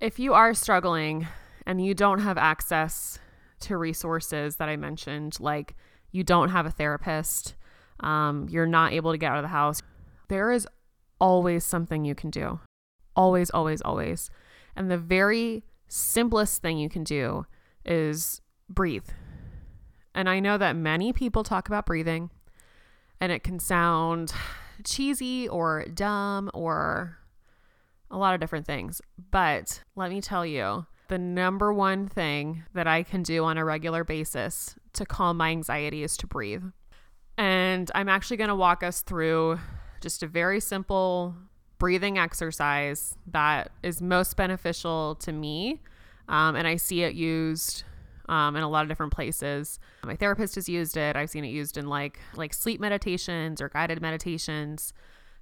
if 0.00 0.18
you 0.18 0.34
are 0.34 0.54
struggling 0.54 1.26
and 1.66 1.84
you 1.84 1.94
don't 1.94 2.20
have 2.20 2.38
access 2.38 3.18
to 3.60 3.76
resources 3.76 4.56
that 4.56 4.68
I 4.68 4.76
mentioned, 4.76 5.38
like 5.40 5.74
you 6.12 6.22
don't 6.22 6.50
have 6.50 6.66
a 6.66 6.70
therapist, 6.70 7.54
um, 8.00 8.46
you're 8.48 8.66
not 8.66 8.92
able 8.92 9.12
to 9.12 9.18
get 9.18 9.32
out 9.32 9.38
of 9.38 9.42
the 9.42 9.48
house, 9.48 9.82
there 10.28 10.52
is 10.52 10.66
always 11.20 11.64
something 11.64 12.04
you 12.04 12.14
can 12.14 12.30
do. 12.30 12.60
Always, 13.16 13.50
always, 13.50 13.82
always. 13.82 14.30
And 14.76 14.90
the 14.90 14.98
very 14.98 15.64
simplest 15.88 16.62
thing 16.62 16.78
you 16.78 16.88
can 16.88 17.02
do 17.02 17.46
is 17.84 18.40
breathe. 18.68 19.08
And 20.14 20.28
I 20.28 20.38
know 20.40 20.58
that 20.58 20.76
many 20.76 21.12
people 21.12 21.42
talk 21.42 21.68
about 21.68 21.86
breathing, 21.86 22.30
and 23.20 23.32
it 23.32 23.42
can 23.42 23.58
sound 23.58 24.32
cheesy 24.84 25.48
or 25.48 25.84
dumb 25.92 26.50
or 26.54 27.18
a 28.10 28.16
lot 28.16 28.34
of 28.34 28.40
different 28.40 28.66
things. 28.66 29.00
But 29.30 29.82
let 29.96 30.10
me 30.10 30.20
tell 30.20 30.46
you, 30.46 30.86
the 31.08 31.18
number 31.18 31.72
one 31.72 32.06
thing 32.06 32.64
that 32.74 32.86
I 32.86 33.02
can 33.02 33.22
do 33.22 33.44
on 33.44 33.58
a 33.58 33.64
regular 33.64 34.04
basis 34.04 34.76
to 34.94 35.06
calm 35.06 35.38
my 35.38 35.50
anxiety 35.50 36.02
is 36.02 36.16
to 36.18 36.26
breathe. 36.26 36.64
And 37.36 37.90
I'm 37.94 38.08
actually 38.08 38.36
going 38.36 38.48
to 38.48 38.54
walk 38.54 38.82
us 38.82 39.00
through 39.00 39.58
just 40.00 40.22
a 40.22 40.26
very 40.26 40.60
simple 40.60 41.34
breathing 41.78 42.18
exercise 42.18 43.16
that 43.28 43.70
is 43.82 44.02
most 44.02 44.36
beneficial 44.36 45.14
to 45.16 45.32
me. 45.32 45.80
Um, 46.28 46.56
and 46.56 46.66
I 46.66 46.76
see 46.76 47.02
it 47.02 47.14
used 47.14 47.84
um, 48.28 48.56
in 48.56 48.62
a 48.62 48.68
lot 48.68 48.82
of 48.82 48.88
different 48.88 49.12
places. 49.12 49.78
My 50.04 50.16
therapist 50.16 50.56
has 50.56 50.68
used 50.68 50.96
it. 50.96 51.16
I've 51.16 51.30
seen 51.30 51.44
it 51.44 51.48
used 51.48 51.78
in 51.78 51.86
like 51.86 52.18
like 52.34 52.52
sleep 52.52 52.80
meditations 52.80 53.60
or 53.60 53.68
guided 53.68 54.02
meditations, 54.02 54.92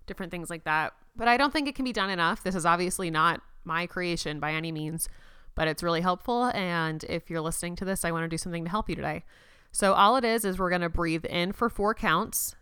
different 0.06 0.30
things 0.30 0.50
like 0.50 0.64
that 0.64 0.92
but 1.16 1.28
I 1.28 1.36
don't 1.36 1.52
think 1.52 1.66
it 1.66 1.74
can 1.74 1.84
be 1.84 1.92
done 1.92 2.10
enough. 2.10 2.42
This 2.42 2.54
is 2.54 2.66
obviously 2.66 3.10
not 3.10 3.40
my 3.64 3.86
creation 3.86 4.38
by 4.38 4.52
any 4.52 4.70
means, 4.70 5.08
but 5.54 5.66
it's 5.66 5.82
really 5.82 6.02
helpful. 6.02 6.46
And 6.46 7.02
if 7.04 7.30
you're 7.30 7.40
listening 7.40 7.76
to 7.76 7.84
this, 7.84 8.04
I 8.04 8.12
want 8.12 8.24
to 8.24 8.28
do 8.28 8.38
something 8.38 8.64
to 8.64 8.70
help 8.70 8.88
you 8.88 8.94
today. 8.94 9.24
So, 9.72 9.94
all 9.94 10.16
it 10.16 10.24
is 10.24 10.44
is 10.44 10.58
we're 10.58 10.70
going 10.70 10.82
to 10.82 10.88
breathe 10.88 11.24
in 11.24 11.52
for 11.52 11.68
four 11.68 11.94
counts. 11.94 12.54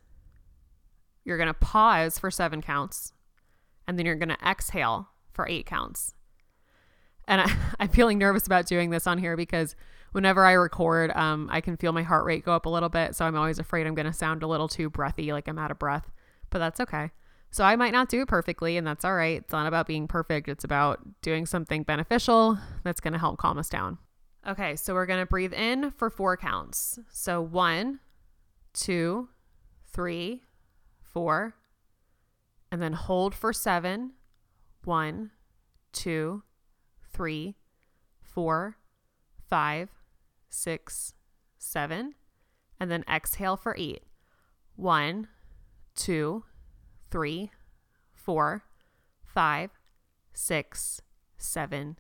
You're 1.24 1.36
going 1.36 1.48
to 1.48 1.54
pause 1.54 2.18
for 2.18 2.30
seven 2.30 2.62
counts. 2.62 3.12
And 3.86 3.98
then 3.98 4.06
you're 4.06 4.14
going 4.14 4.30
to 4.30 4.38
exhale 4.46 5.10
for 5.32 5.46
eight 5.46 5.66
counts. 5.66 6.14
And 7.28 7.40
I, 7.78 7.84
am 7.84 7.88
feeling 7.88 8.18
nervous 8.18 8.46
about 8.46 8.66
doing 8.66 8.90
this 8.90 9.06
on 9.06 9.18
here 9.18 9.36
because 9.36 9.76
whenever 10.12 10.44
I 10.44 10.52
record, 10.52 11.10
um, 11.12 11.48
I 11.52 11.60
can 11.60 11.76
feel 11.76 11.92
my 11.92 12.02
heart 12.02 12.24
rate 12.24 12.44
go 12.44 12.52
up 12.52 12.66
a 12.66 12.70
little 12.70 12.88
bit. 12.88 13.14
So 13.14 13.24
I'm 13.24 13.36
always 13.36 13.58
afraid 13.58 13.86
I'm 13.86 13.94
going 13.94 14.06
to 14.06 14.12
sound 14.12 14.42
a 14.42 14.46
little 14.46 14.68
too 14.68 14.90
breathy, 14.90 15.32
like 15.32 15.48
I'm 15.48 15.58
out 15.58 15.70
of 15.70 15.78
breath. 15.78 16.10
But 16.50 16.58
that's 16.58 16.80
okay. 16.80 17.10
So 17.54 17.62
I 17.62 17.76
might 17.76 17.92
not 17.92 18.08
do 18.08 18.22
it 18.22 18.26
perfectly, 18.26 18.76
and 18.76 18.84
that's 18.84 19.04
all 19.04 19.14
right. 19.14 19.36
It's 19.36 19.52
not 19.52 19.68
about 19.68 19.86
being 19.86 20.08
perfect, 20.08 20.48
it's 20.48 20.64
about 20.64 20.98
doing 21.22 21.46
something 21.46 21.84
beneficial 21.84 22.58
that's 22.82 23.00
going 23.00 23.12
to 23.12 23.18
help 23.20 23.38
calm 23.38 23.58
us 23.58 23.68
down. 23.68 23.98
Okay, 24.44 24.74
so 24.74 24.92
we're 24.92 25.06
going 25.06 25.20
to 25.20 25.26
breathe 25.26 25.52
in 25.52 25.92
for 25.92 26.10
four 26.10 26.36
counts. 26.36 26.98
So 27.12 27.40
one, 27.40 28.00
two, 28.72 29.28
three, 29.86 30.42
four, 31.00 31.54
and 32.72 32.82
then 32.82 32.92
hold 32.92 33.36
for 33.36 33.52
seven. 33.52 34.14
One, 34.82 35.30
two, 35.92 36.42
three, 37.12 37.54
four, 38.20 38.78
five, 39.48 39.90
six, 40.50 41.14
seven, 41.56 42.16
and 42.80 42.90
then 42.90 43.04
exhale 43.08 43.56
for 43.56 43.76
eight. 43.78 44.02
One, 44.74 45.28
two, 45.94 46.42
three, 47.14 47.48
four, 48.12 48.64
five, 49.24 49.70
six, 50.32 51.00
seven, 51.36 51.96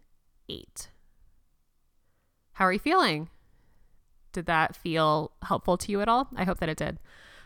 eight. 0.48 0.88
How 2.54 2.64
are 2.64 2.72
you 2.72 2.80
feeling? 2.80 3.28
Did 4.32 4.46
that 4.46 4.74
feel 4.74 5.30
helpful 5.42 5.78
to 5.78 5.92
you 5.92 6.00
at 6.00 6.08
all? 6.08 6.26
I 6.34 6.42
hope 6.42 6.58
that 6.58 6.68
it 6.68 6.78
did. 6.78 6.98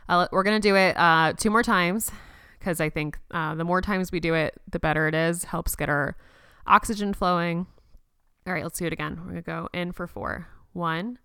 Uh, 0.09 0.29
we're 0.33 0.45
going 0.45 0.59
to 0.59 0.67
do 0.67 0.77
it 0.77 0.97
uh, 0.97 1.35
two 1.37 1.51
more 1.51 1.63
times 1.63 2.11
because 2.59 2.81
I 2.81 2.89
think 2.89 3.19
uh, 3.33 3.55
the 3.55 3.65
more 3.65 3.83
times 3.83 4.11
we 4.11 4.19
do 4.19 4.33
it, 4.33 4.55
the 4.71 4.79
better 4.79 5.07
it 5.07 5.15
is. 5.15 5.45
Helps 5.45 5.77
get 5.77 5.91
our 5.91 6.17
oxygen 6.67 7.13
flowing. 7.13 7.67
All 8.47 8.55
right, 8.55 8.63
let's 8.63 8.79
do 8.79 8.87
it 8.87 8.95
again. 8.95 9.17
We're 9.19 9.33
going 9.33 9.37
to 9.37 9.43
go 9.43 9.69
in 9.75 9.93
for 9.93 10.07
four. 10.07 10.49
One, 10.73 11.19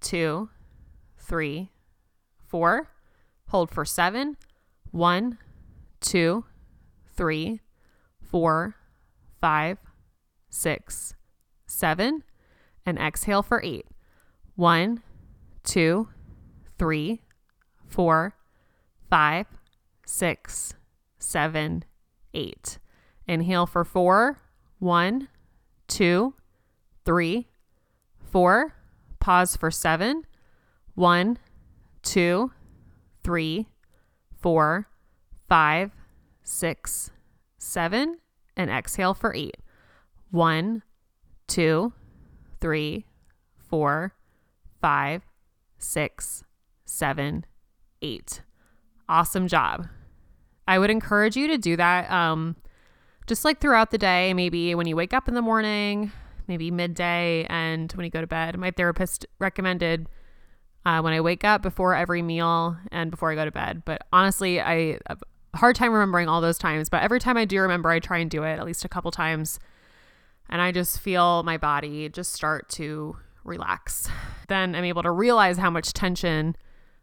two, 0.00 0.48
three, 1.18 1.70
four. 2.46 2.88
Hold 3.48 3.70
for 3.70 3.84
seven. 3.84 4.38
One, 4.90 5.36
two, 6.06 6.44
three, 7.16 7.60
four, 8.22 8.76
five, 9.40 9.78
six, 10.48 11.14
seven. 11.66 12.22
And 12.86 12.98
exhale 12.98 13.42
for 13.42 13.60
eight. 13.64 13.86
One, 14.54 15.02
two, 15.64 16.08
three, 16.78 17.22
four, 17.84 18.36
five, 19.10 19.46
six, 20.06 20.74
seven, 21.18 21.84
eight. 22.32 22.78
Inhale 23.26 23.66
for 23.66 23.84
four. 23.84 24.38
One, 24.78 25.26
two, 25.88 26.34
three, 27.04 27.48
four. 28.30 28.74
Pause 29.18 29.56
for 29.56 29.72
seven. 29.72 30.22
One, 30.94 31.38
two, 32.02 32.52
three, 33.24 33.66
four, 34.40 34.88
five, 35.48 35.92
six, 36.42 37.10
seven. 37.58 38.18
And 38.58 38.70
exhale 38.70 39.12
for 39.12 39.34
eight. 39.34 39.58
One, 40.30 40.82
two, 41.46 41.92
three, 42.58 43.04
four, 43.58 44.14
five, 44.80 45.22
six, 45.78 46.42
seven, 46.86 47.44
eight. 48.00 48.40
Awesome 49.08 49.46
job. 49.46 49.88
I 50.66 50.78
would 50.78 50.90
encourage 50.90 51.36
you 51.36 51.48
to 51.48 51.58
do 51.58 51.76
that 51.76 52.10
um, 52.10 52.56
just 53.26 53.44
like 53.44 53.60
throughout 53.60 53.90
the 53.90 53.98
day, 53.98 54.32
maybe 54.32 54.74
when 54.74 54.86
you 54.86 54.96
wake 54.96 55.12
up 55.12 55.28
in 55.28 55.34
the 55.34 55.42
morning, 55.42 56.10
maybe 56.48 56.70
midday, 56.70 57.46
and 57.50 57.92
when 57.92 58.04
you 58.04 58.10
go 58.10 58.20
to 58.20 58.26
bed. 58.26 58.56
My 58.56 58.70
therapist 58.70 59.26
recommended 59.38 60.08
uh, 60.84 61.00
when 61.02 61.12
I 61.12 61.20
wake 61.20 61.44
up 61.44 61.62
before 61.62 61.94
every 61.94 62.22
meal 62.22 62.76
and 62.90 63.10
before 63.10 63.30
I 63.30 63.34
go 63.34 63.44
to 63.44 63.52
bed. 63.52 63.82
But 63.84 64.06
honestly, 64.12 64.60
I 64.60 64.98
hard 65.56 65.76
time 65.76 65.92
remembering 65.92 66.28
all 66.28 66.40
those 66.40 66.58
times. 66.58 66.88
But 66.88 67.02
every 67.02 67.20
time 67.20 67.36
I 67.36 67.44
do 67.44 67.60
remember, 67.60 67.90
I 67.90 67.98
try 67.98 68.18
and 68.18 68.30
do 68.30 68.42
it 68.42 68.58
at 68.58 68.64
least 68.64 68.84
a 68.84 68.88
couple 68.88 69.10
times. 69.10 69.58
And 70.48 70.62
I 70.62 70.72
just 70.72 71.00
feel 71.00 71.42
my 71.42 71.56
body 71.56 72.08
just 72.08 72.32
start 72.32 72.68
to 72.70 73.16
relax. 73.44 74.08
Then 74.48 74.74
I'm 74.74 74.84
able 74.84 75.02
to 75.02 75.10
realize 75.10 75.58
how 75.58 75.70
much 75.70 75.92
tension 75.92 76.56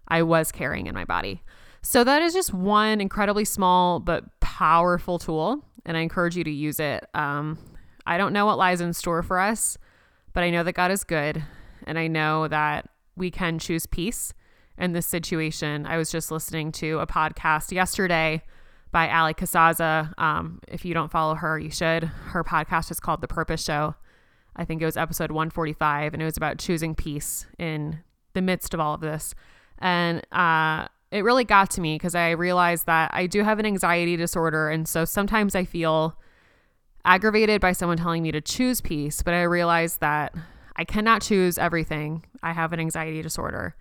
I 0.08 0.22
was 0.24 0.52
carrying 0.52 0.88
in 0.88 0.94
my 0.94 1.06
body. 1.06 1.44
So 1.82 2.04
that 2.04 2.22
is 2.22 2.34
just 2.34 2.54
one 2.54 3.02
incredibly 3.02 3.46
small 3.46 4.00
but 4.00 4.40
powerful 4.40 5.20
tool, 5.20 5.66
and 5.86 5.98
I 5.98 6.00
encourage 6.00 6.38
you 6.38 6.44
to 6.46 6.52
use 6.52 6.80
it. 6.80 7.06
Um, 7.14 7.58
I 8.06 8.18
don't 8.18 8.32
know 8.32 8.46
what 8.46 8.58
lies 8.58 8.80
in 8.80 8.94
store 8.94 9.22
for 9.22 9.40
us, 9.40 9.78
but 10.32 10.44
I 10.44 10.50
know 10.50 10.64
that 10.64 10.74
God 10.74 10.92
is 10.92 11.04
good, 11.04 11.44
and 11.86 12.00
I 12.00 12.08
know 12.08 12.48
that 12.48 12.90
we 13.18 13.30
can 13.32 13.60
choose 13.60 13.86
peace 13.86 14.34
in 14.78 14.94
this 14.94 15.06
situation. 15.06 15.86
I 15.86 15.98
was 15.98 16.12
just 16.12 16.32
listening 16.32 16.72
to 16.74 17.00
a 17.00 17.08
podcast 17.08 17.72
yesterday 17.72 18.42
by 18.92 19.08
Allie 19.08 19.34
Casazza. 19.34 20.18
Um, 20.20 20.60
if 20.68 20.86
you 20.86 20.94
don't 20.94 21.12
follow 21.12 21.36
her, 21.36 21.60
you 21.60 21.72
should. 21.72 22.04
Her 22.04 22.44
podcast 22.44 22.92
is 22.92 23.00
called 23.00 23.22
The 23.22 23.28
Purpose 23.28 23.64
Show. 23.64 23.96
I 24.56 24.66
think 24.66 24.82
it 24.82 24.86
was 24.86 24.98
episode 24.98 25.32
145, 25.32 26.14
and 26.14 26.22
it 26.22 26.26
was 26.26 26.38
about 26.38 26.60
choosing 26.60 26.94
peace 26.96 27.48
in 27.58 28.00
the 28.34 28.42
midst 28.42 28.74
of 28.74 28.80
all 28.80 28.94
of 28.94 29.02
this. 29.02 29.34
And 29.80 30.26
uh, 30.32 30.88
it 31.12 31.24
really 31.24 31.44
got 31.44 31.72
to 31.72 31.82
me 31.82 31.96
because 31.96 32.16
I 32.16 32.32
realized 32.32 32.86
that 32.86 33.12
I 33.14 33.28
do 33.28 33.44
have 33.44 33.60
an 33.60 33.66
anxiety 33.66 34.16
disorder. 34.16 34.70
And 34.70 34.88
so 34.88 35.06
sometimes 35.06 35.56
I 35.56 35.66
feel 35.66 36.18
aggravated 37.06 37.62
by 37.62 37.72
someone 37.72 37.98
telling 37.98 38.24
me 38.24 38.32
to 38.32 38.42
choose 38.42 38.80
peace, 38.80 39.22
but 39.22 39.34
I 39.34 39.44
realized 39.44 40.00
that 40.00 40.34
I 40.76 40.86
cannot 40.86 41.22
choose 41.22 41.58
everything. 41.58 42.26
I 42.42 42.54
have 42.54 42.74
an 42.74 42.80
anxiety 42.80 43.22
disorder. 43.22 43.76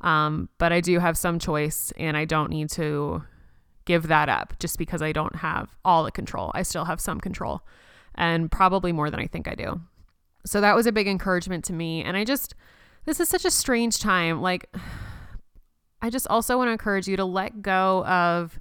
Um, 0.00 0.48
but 0.58 0.72
I 0.72 0.80
do 0.80 0.98
have 0.98 1.18
some 1.18 1.38
choice 1.38 1.92
and 1.96 2.16
I 2.16 2.24
don't 2.24 2.50
need 2.50 2.70
to 2.70 3.22
give 3.84 4.08
that 4.08 4.28
up 4.28 4.54
just 4.58 4.78
because 4.78 5.02
I 5.02 5.12
don't 5.12 5.36
have 5.36 5.76
all 5.84 6.04
the 6.04 6.12
control. 6.12 6.50
I 6.54 6.62
still 6.62 6.84
have 6.84 7.00
some 7.00 7.20
control 7.20 7.62
and 8.14 8.50
probably 8.50 8.92
more 8.92 9.10
than 9.10 9.20
I 9.20 9.26
think 9.26 9.48
I 9.48 9.54
do. 9.54 9.80
So 10.44 10.60
that 10.60 10.76
was 10.76 10.86
a 10.86 10.92
big 10.92 11.08
encouragement 11.08 11.64
to 11.66 11.72
me. 11.72 12.02
And 12.02 12.16
I 12.16 12.24
just, 12.24 12.54
this 13.06 13.20
is 13.20 13.28
such 13.28 13.44
a 13.44 13.50
strange 13.50 13.98
time. 13.98 14.40
Like, 14.40 14.68
I 16.02 16.10
just 16.10 16.28
also 16.28 16.56
want 16.56 16.68
to 16.68 16.72
encourage 16.72 17.08
you 17.08 17.16
to 17.16 17.24
let 17.24 17.60
go 17.60 18.04
of 18.04 18.60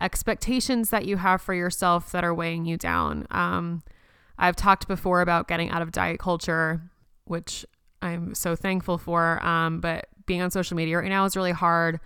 expectations 0.00 0.90
that 0.90 1.04
you 1.04 1.18
have 1.18 1.42
for 1.42 1.52
yourself 1.52 2.10
that 2.12 2.24
are 2.24 2.34
weighing 2.34 2.64
you 2.64 2.76
down. 2.76 3.26
Um, 3.30 3.82
I've 4.38 4.56
talked 4.56 4.88
before 4.88 5.20
about 5.20 5.46
getting 5.46 5.68
out 5.68 5.82
of 5.82 5.92
diet 5.92 6.18
culture, 6.18 6.80
which 7.24 7.66
I'm 8.00 8.34
so 8.34 8.56
thankful 8.56 8.96
for. 8.96 9.44
Um, 9.44 9.80
but 9.80 10.08
being 10.30 10.42
on 10.42 10.50
social 10.52 10.76
media 10.76 10.96
right 10.96 11.08
now 11.08 11.24
is 11.24 11.34
really 11.34 11.50
hard. 11.50 11.98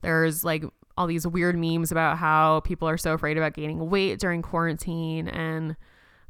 There's 0.00 0.42
like 0.44 0.64
all 0.96 1.06
these 1.06 1.26
weird 1.26 1.58
memes 1.58 1.92
about 1.92 2.16
how 2.16 2.60
people 2.60 2.88
are 2.88 2.96
so 2.96 3.12
afraid 3.12 3.36
about 3.36 3.52
gaining 3.52 3.90
weight 3.90 4.18
during 4.18 4.40
quarantine 4.40 5.28
and 5.28 5.76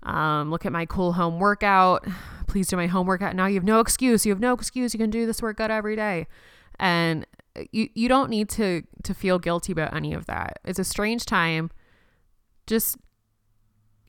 um, 0.02 0.50
look 0.50 0.66
at 0.66 0.72
my 0.72 0.86
cool 0.86 1.12
home 1.12 1.38
workout. 1.38 2.04
Please 2.48 2.66
do 2.66 2.76
my 2.76 2.88
home 2.88 3.06
workout. 3.06 3.36
Now 3.36 3.46
you 3.46 3.54
have 3.54 3.62
no 3.62 3.78
excuse. 3.78 4.26
You 4.26 4.32
have 4.32 4.40
no 4.40 4.54
excuse. 4.54 4.92
You 4.92 4.98
can 4.98 5.08
do 5.08 5.24
this 5.24 5.40
workout 5.40 5.70
every 5.70 5.94
day. 5.94 6.26
And 6.80 7.24
you 7.70 7.90
you 7.94 8.08
don't 8.08 8.28
need 8.28 8.48
to 8.50 8.82
to 9.04 9.14
feel 9.14 9.38
guilty 9.38 9.70
about 9.70 9.94
any 9.94 10.14
of 10.14 10.26
that. 10.26 10.58
It's 10.64 10.80
a 10.80 10.84
strange 10.84 11.26
time. 11.26 11.70
Just 12.66 12.96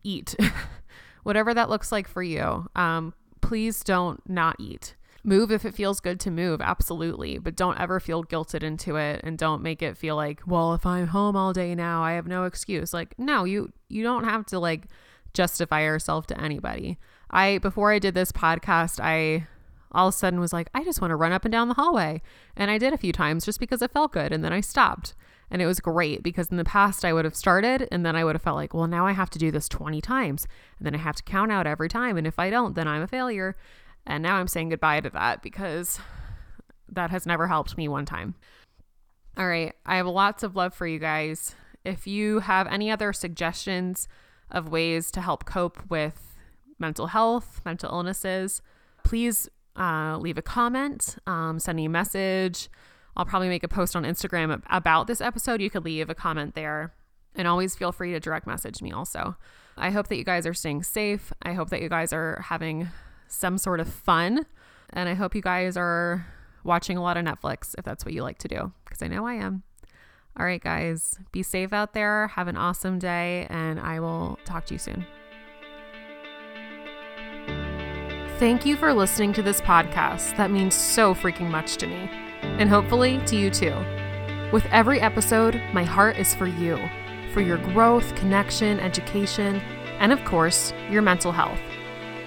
eat. 0.04 0.36
Whatever 1.24 1.54
that 1.54 1.70
looks 1.70 1.92
like 1.92 2.08
for 2.08 2.24
you. 2.24 2.68
Um, 2.76 3.14
please 3.42 3.84
don't 3.84 4.28
not 4.28 4.56
eat. 4.60 4.96
Move 5.28 5.52
if 5.52 5.66
it 5.66 5.76
feels 5.76 6.00
good 6.00 6.22
to 6.22 6.32
move, 6.32 6.62
absolutely, 6.62 7.38
but 7.38 7.54
don't 7.54 7.78
ever 7.78 8.00
feel 8.00 8.24
guilted 8.24 8.64
into 8.64 8.96
it 8.96 9.20
and 9.26 9.38
don't 9.38 9.62
make 9.62 9.82
it 9.82 9.98
feel 9.98 10.16
like, 10.16 10.40
well, 10.48 10.74
if 10.74 10.86
I'm 10.86 11.08
home 11.08 11.36
all 11.36 11.52
day 11.52 11.76
now, 11.76 12.02
I 12.02 12.14
have 12.14 12.28
no 12.28 12.46
excuse. 12.46 12.94
Like, 12.94 13.14
no, 13.20 13.44
you 13.44 13.74
you 13.90 14.04
don't 14.04 14.24
have 14.24 14.46
to 14.46 14.58
like 14.58 14.86
justify 15.34 15.84
yourself 15.84 16.28
to 16.28 16.42
anybody. 16.42 16.98
I 17.30 17.58
before 17.58 17.92
I 17.92 18.00
did 18.00 18.14
this 18.14 18.32
podcast, 18.32 19.02
I 19.04 19.48
all 19.92 20.08
of 20.08 20.14
a 20.14 20.18
sudden 20.18 20.40
was 20.40 20.54
like, 20.54 20.70
I 20.74 20.86
just 20.86 21.02
want 21.02 21.12
to 21.12 21.18
run 21.18 21.34
up 21.34 21.44
and 21.44 21.52
down 21.52 21.68
the 21.68 21.74
hallway. 21.74 22.22
And 22.56 22.72
I 22.72 22.78
did 22.78 22.94
a 22.94 22.98
few 22.98 23.12
times 23.12 23.44
just 23.44 23.60
because 23.60 23.82
it 23.82 23.92
felt 23.92 24.14
good. 24.14 24.32
And 24.32 24.46
then 24.46 24.54
I 24.54 24.62
stopped. 24.62 25.14
And 25.52 25.62
it 25.62 25.66
was 25.66 25.82
great 25.82 26.24
because 26.24 26.48
in 26.48 26.58
the 26.58 26.64
past 26.64 27.04
I 27.04 27.12
would 27.12 27.26
have 27.26 27.36
started 27.36 27.90
and 27.92 28.06
then 28.06 28.16
I 28.16 28.24
would 28.24 28.36
have 28.36 28.42
felt 28.42 28.56
like, 28.56 28.74
well, 28.74 28.88
now 28.88 29.06
I 29.06 29.12
have 29.12 29.30
to 29.32 29.40
do 29.40 29.52
this 29.52 29.68
20 29.68 30.00
times. 30.00 30.48
And 30.80 30.86
then 30.86 30.96
I 30.96 31.00
have 31.00 31.16
to 31.18 31.24
count 31.24 31.52
out 31.52 31.68
every 31.68 31.90
time. 31.90 32.16
And 32.16 32.26
if 32.26 32.40
I 32.40 32.50
don't, 32.50 32.76
then 32.76 32.88
I'm 32.88 33.02
a 33.02 33.08
failure. 33.08 33.58
And 34.08 34.24
now 34.24 34.38
I'm 34.38 34.48
saying 34.48 34.70
goodbye 34.70 35.02
to 35.02 35.10
that 35.12 35.44
because 35.44 36.00
that 36.90 37.12
has 37.12 37.26
never 37.26 37.48
helped 37.48 37.78
me 37.78 37.88
one 37.88 38.06
time. 38.06 38.36
All 39.38 39.48
right. 39.48 39.76
I 39.86 39.98
have 39.98 40.08
lots 40.08 40.42
of 40.42 40.56
love 40.56 40.74
for 40.74 40.88
you 40.88 40.98
guys. 40.98 41.54
If 41.84 42.08
you 42.08 42.40
have 42.40 42.68
any 42.68 42.90
other 42.90 43.14
suggestions 43.14 44.08
of 44.50 44.70
ways 44.70 45.12
to 45.12 45.22
help 45.22 45.46
cope 45.46 45.90
with 45.90 46.38
mental 46.80 47.08
health, 47.08 47.62
mental 47.66 47.92
illnesses, 47.92 48.62
please 49.04 49.50
uh, 49.76 50.18
leave 50.20 50.38
a 50.38 50.42
comment, 50.42 51.18
um, 51.28 51.60
send 51.60 51.76
me 51.76 51.86
a 51.86 51.90
message. 51.90 52.70
I'll 53.16 53.26
probably 53.26 53.50
make 53.50 53.64
a 53.64 53.68
post 53.68 53.96
on 53.96 54.04
Instagram 54.04 54.62
about 54.70 55.08
this 55.08 55.22
episode. 55.22 55.62
You 55.62 55.70
could 55.70 55.86
leave 55.86 56.10
a 56.10 56.16
comment 56.16 56.56
there 56.56 56.94
and 57.36 57.48
always 57.48 57.76
feel 57.76 57.92
free 57.92 58.14
to 58.14 58.20
direct 58.20 58.48
message 58.48 58.82
me 58.82 58.92
also. 58.92 59.36
I 59.76 59.92
hope 59.92 60.08
that 60.08 60.18
you 60.18 60.24
guys 60.24 60.48
are 60.48 60.54
staying 60.54 60.84
safe. 60.84 61.34
I 61.42 61.54
hope 61.54 61.70
that 61.70 61.82
you 61.82 61.90
guys 61.90 62.14
are 62.14 62.42
having 62.48 62.90
some 63.28 63.58
sort 63.58 63.80
of 63.80 63.88
fun. 63.88 64.46
And 64.92 65.10
I 65.10 65.14
hope 65.14 65.36
you 65.36 65.42
guys 65.42 65.76
are 65.78 66.26
watching 66.64 66.98
a 66.98 67.02
lot 67.02 67.18
of 67.18 67.26
Netflix 67.26 67.76
if 67.78 67.86
that's 67.86 68.06
what 68.06 68.14
you 68.14 68.24
like 68.24 68.38
to 68.40 68.48
do, 68.48 68.72
because 68.86 69.02
I 69.02 69.08
know 69.08 69.26
I 69.26 69.36
am. 69.36 69.64
All 70.40 70.46
right, 70.46 70.62
guys, 70.62 71.18
be 71.32 71.42
safe 71.42 71.74
out 71.74 71.94
there. 71.94 72.28
Have 72.28 72.48
an 72.48 72.58
awesome 72.58 73.00
day, 73.00 73.48
and 73.50 73.80
I 73.80 74.00
will 74.00 74.38
talk 74.46 74.66
to 74.68 74.76
you 74.76 74.78
soon. 74.78 75.06
Thank 78.38 78.66
you 78.66 78.76
for 78.78 78.94
listening 78.94 79.34
to 79.34 79.42
this 79.42 79.62
podcast. 79.62 80.38
That 80.38 80.52
means 80.52 80.76
so 80.76 81.16
freaking 81.16 81.50
much 81.50 81.78
to 81.78 81.88
me, 81.88 82.08
and 82.44 82.70
hopefully 82.70 83.20
to 83.26 83.36
you 83.36 83.50
too. 83.50 83.74
With 84.54 84.66
every 84.68 85.02
episode, 85.02 85.60
my 85.74 85.84
heart 85.84 86.18
is 86.18 86.36
for 86.36 86.46
you, 86.46 86.80
for 87.34 87.42
your 87.42 87.58
growth, 87.58 88.16
connection, 88.16 88.80
education, 88.80 89.56
and 90.00 90.14
of 90.14 90.24
course, 90.24 90.72
your 90.92 91.02
mental 91.02 91.32
health. 91.32 91.60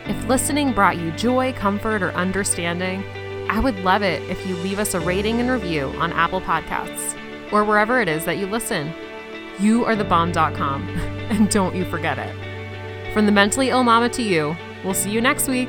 If 0.06 0.26
listening 0.28 0.72
brought 0.72 0.98
you 0.98 1.10
joy, 1.12 1.52
comfort, 1.52 2.02
or 2.02 2.12
understanding, 2.12 3.04
I 3.48 3.60
would 3.60 3.78
love 3.80 4.02
it 4.02 4.22
if 4.30 4.46
you 4.46 4.56
leave 4.56 4.78
us 4.78 4.94
a 4.94 5.00
rating 5.00 5.40
and 5.40 5.50
review 5.50 5.88
on 5.98 6.12
Apple 6.12 6.40
Podcasts. 6.40 7.16
or 7.52 7.64
wherever 7.64 8.00
it 8.00 8.06
is 8.08 8.24
that 8.26 8.38
you 8.38 8.46
listen. 8.46 8.92
You 9.58 9.84
are 9.84 9.96
the 9.96 10.04
bomb.com, 10.04 10.88
and 11.30 11.50
don't 11.50 11.74
you 11.74 11.84
forget 11.84 12.16
it. 12.16 13.12
From 13.12 13.26
the 13.26 13.32
mentally 13.32 13.70
ill 13.70 13.82
mama 13.82 14.08
to 14.10 14.22
you, 14.22 14.56
we'll 14.84 14.94
see 14.94 15.10
you 15.10 15.20
next 15.20 15.48
week. 15.48 15.68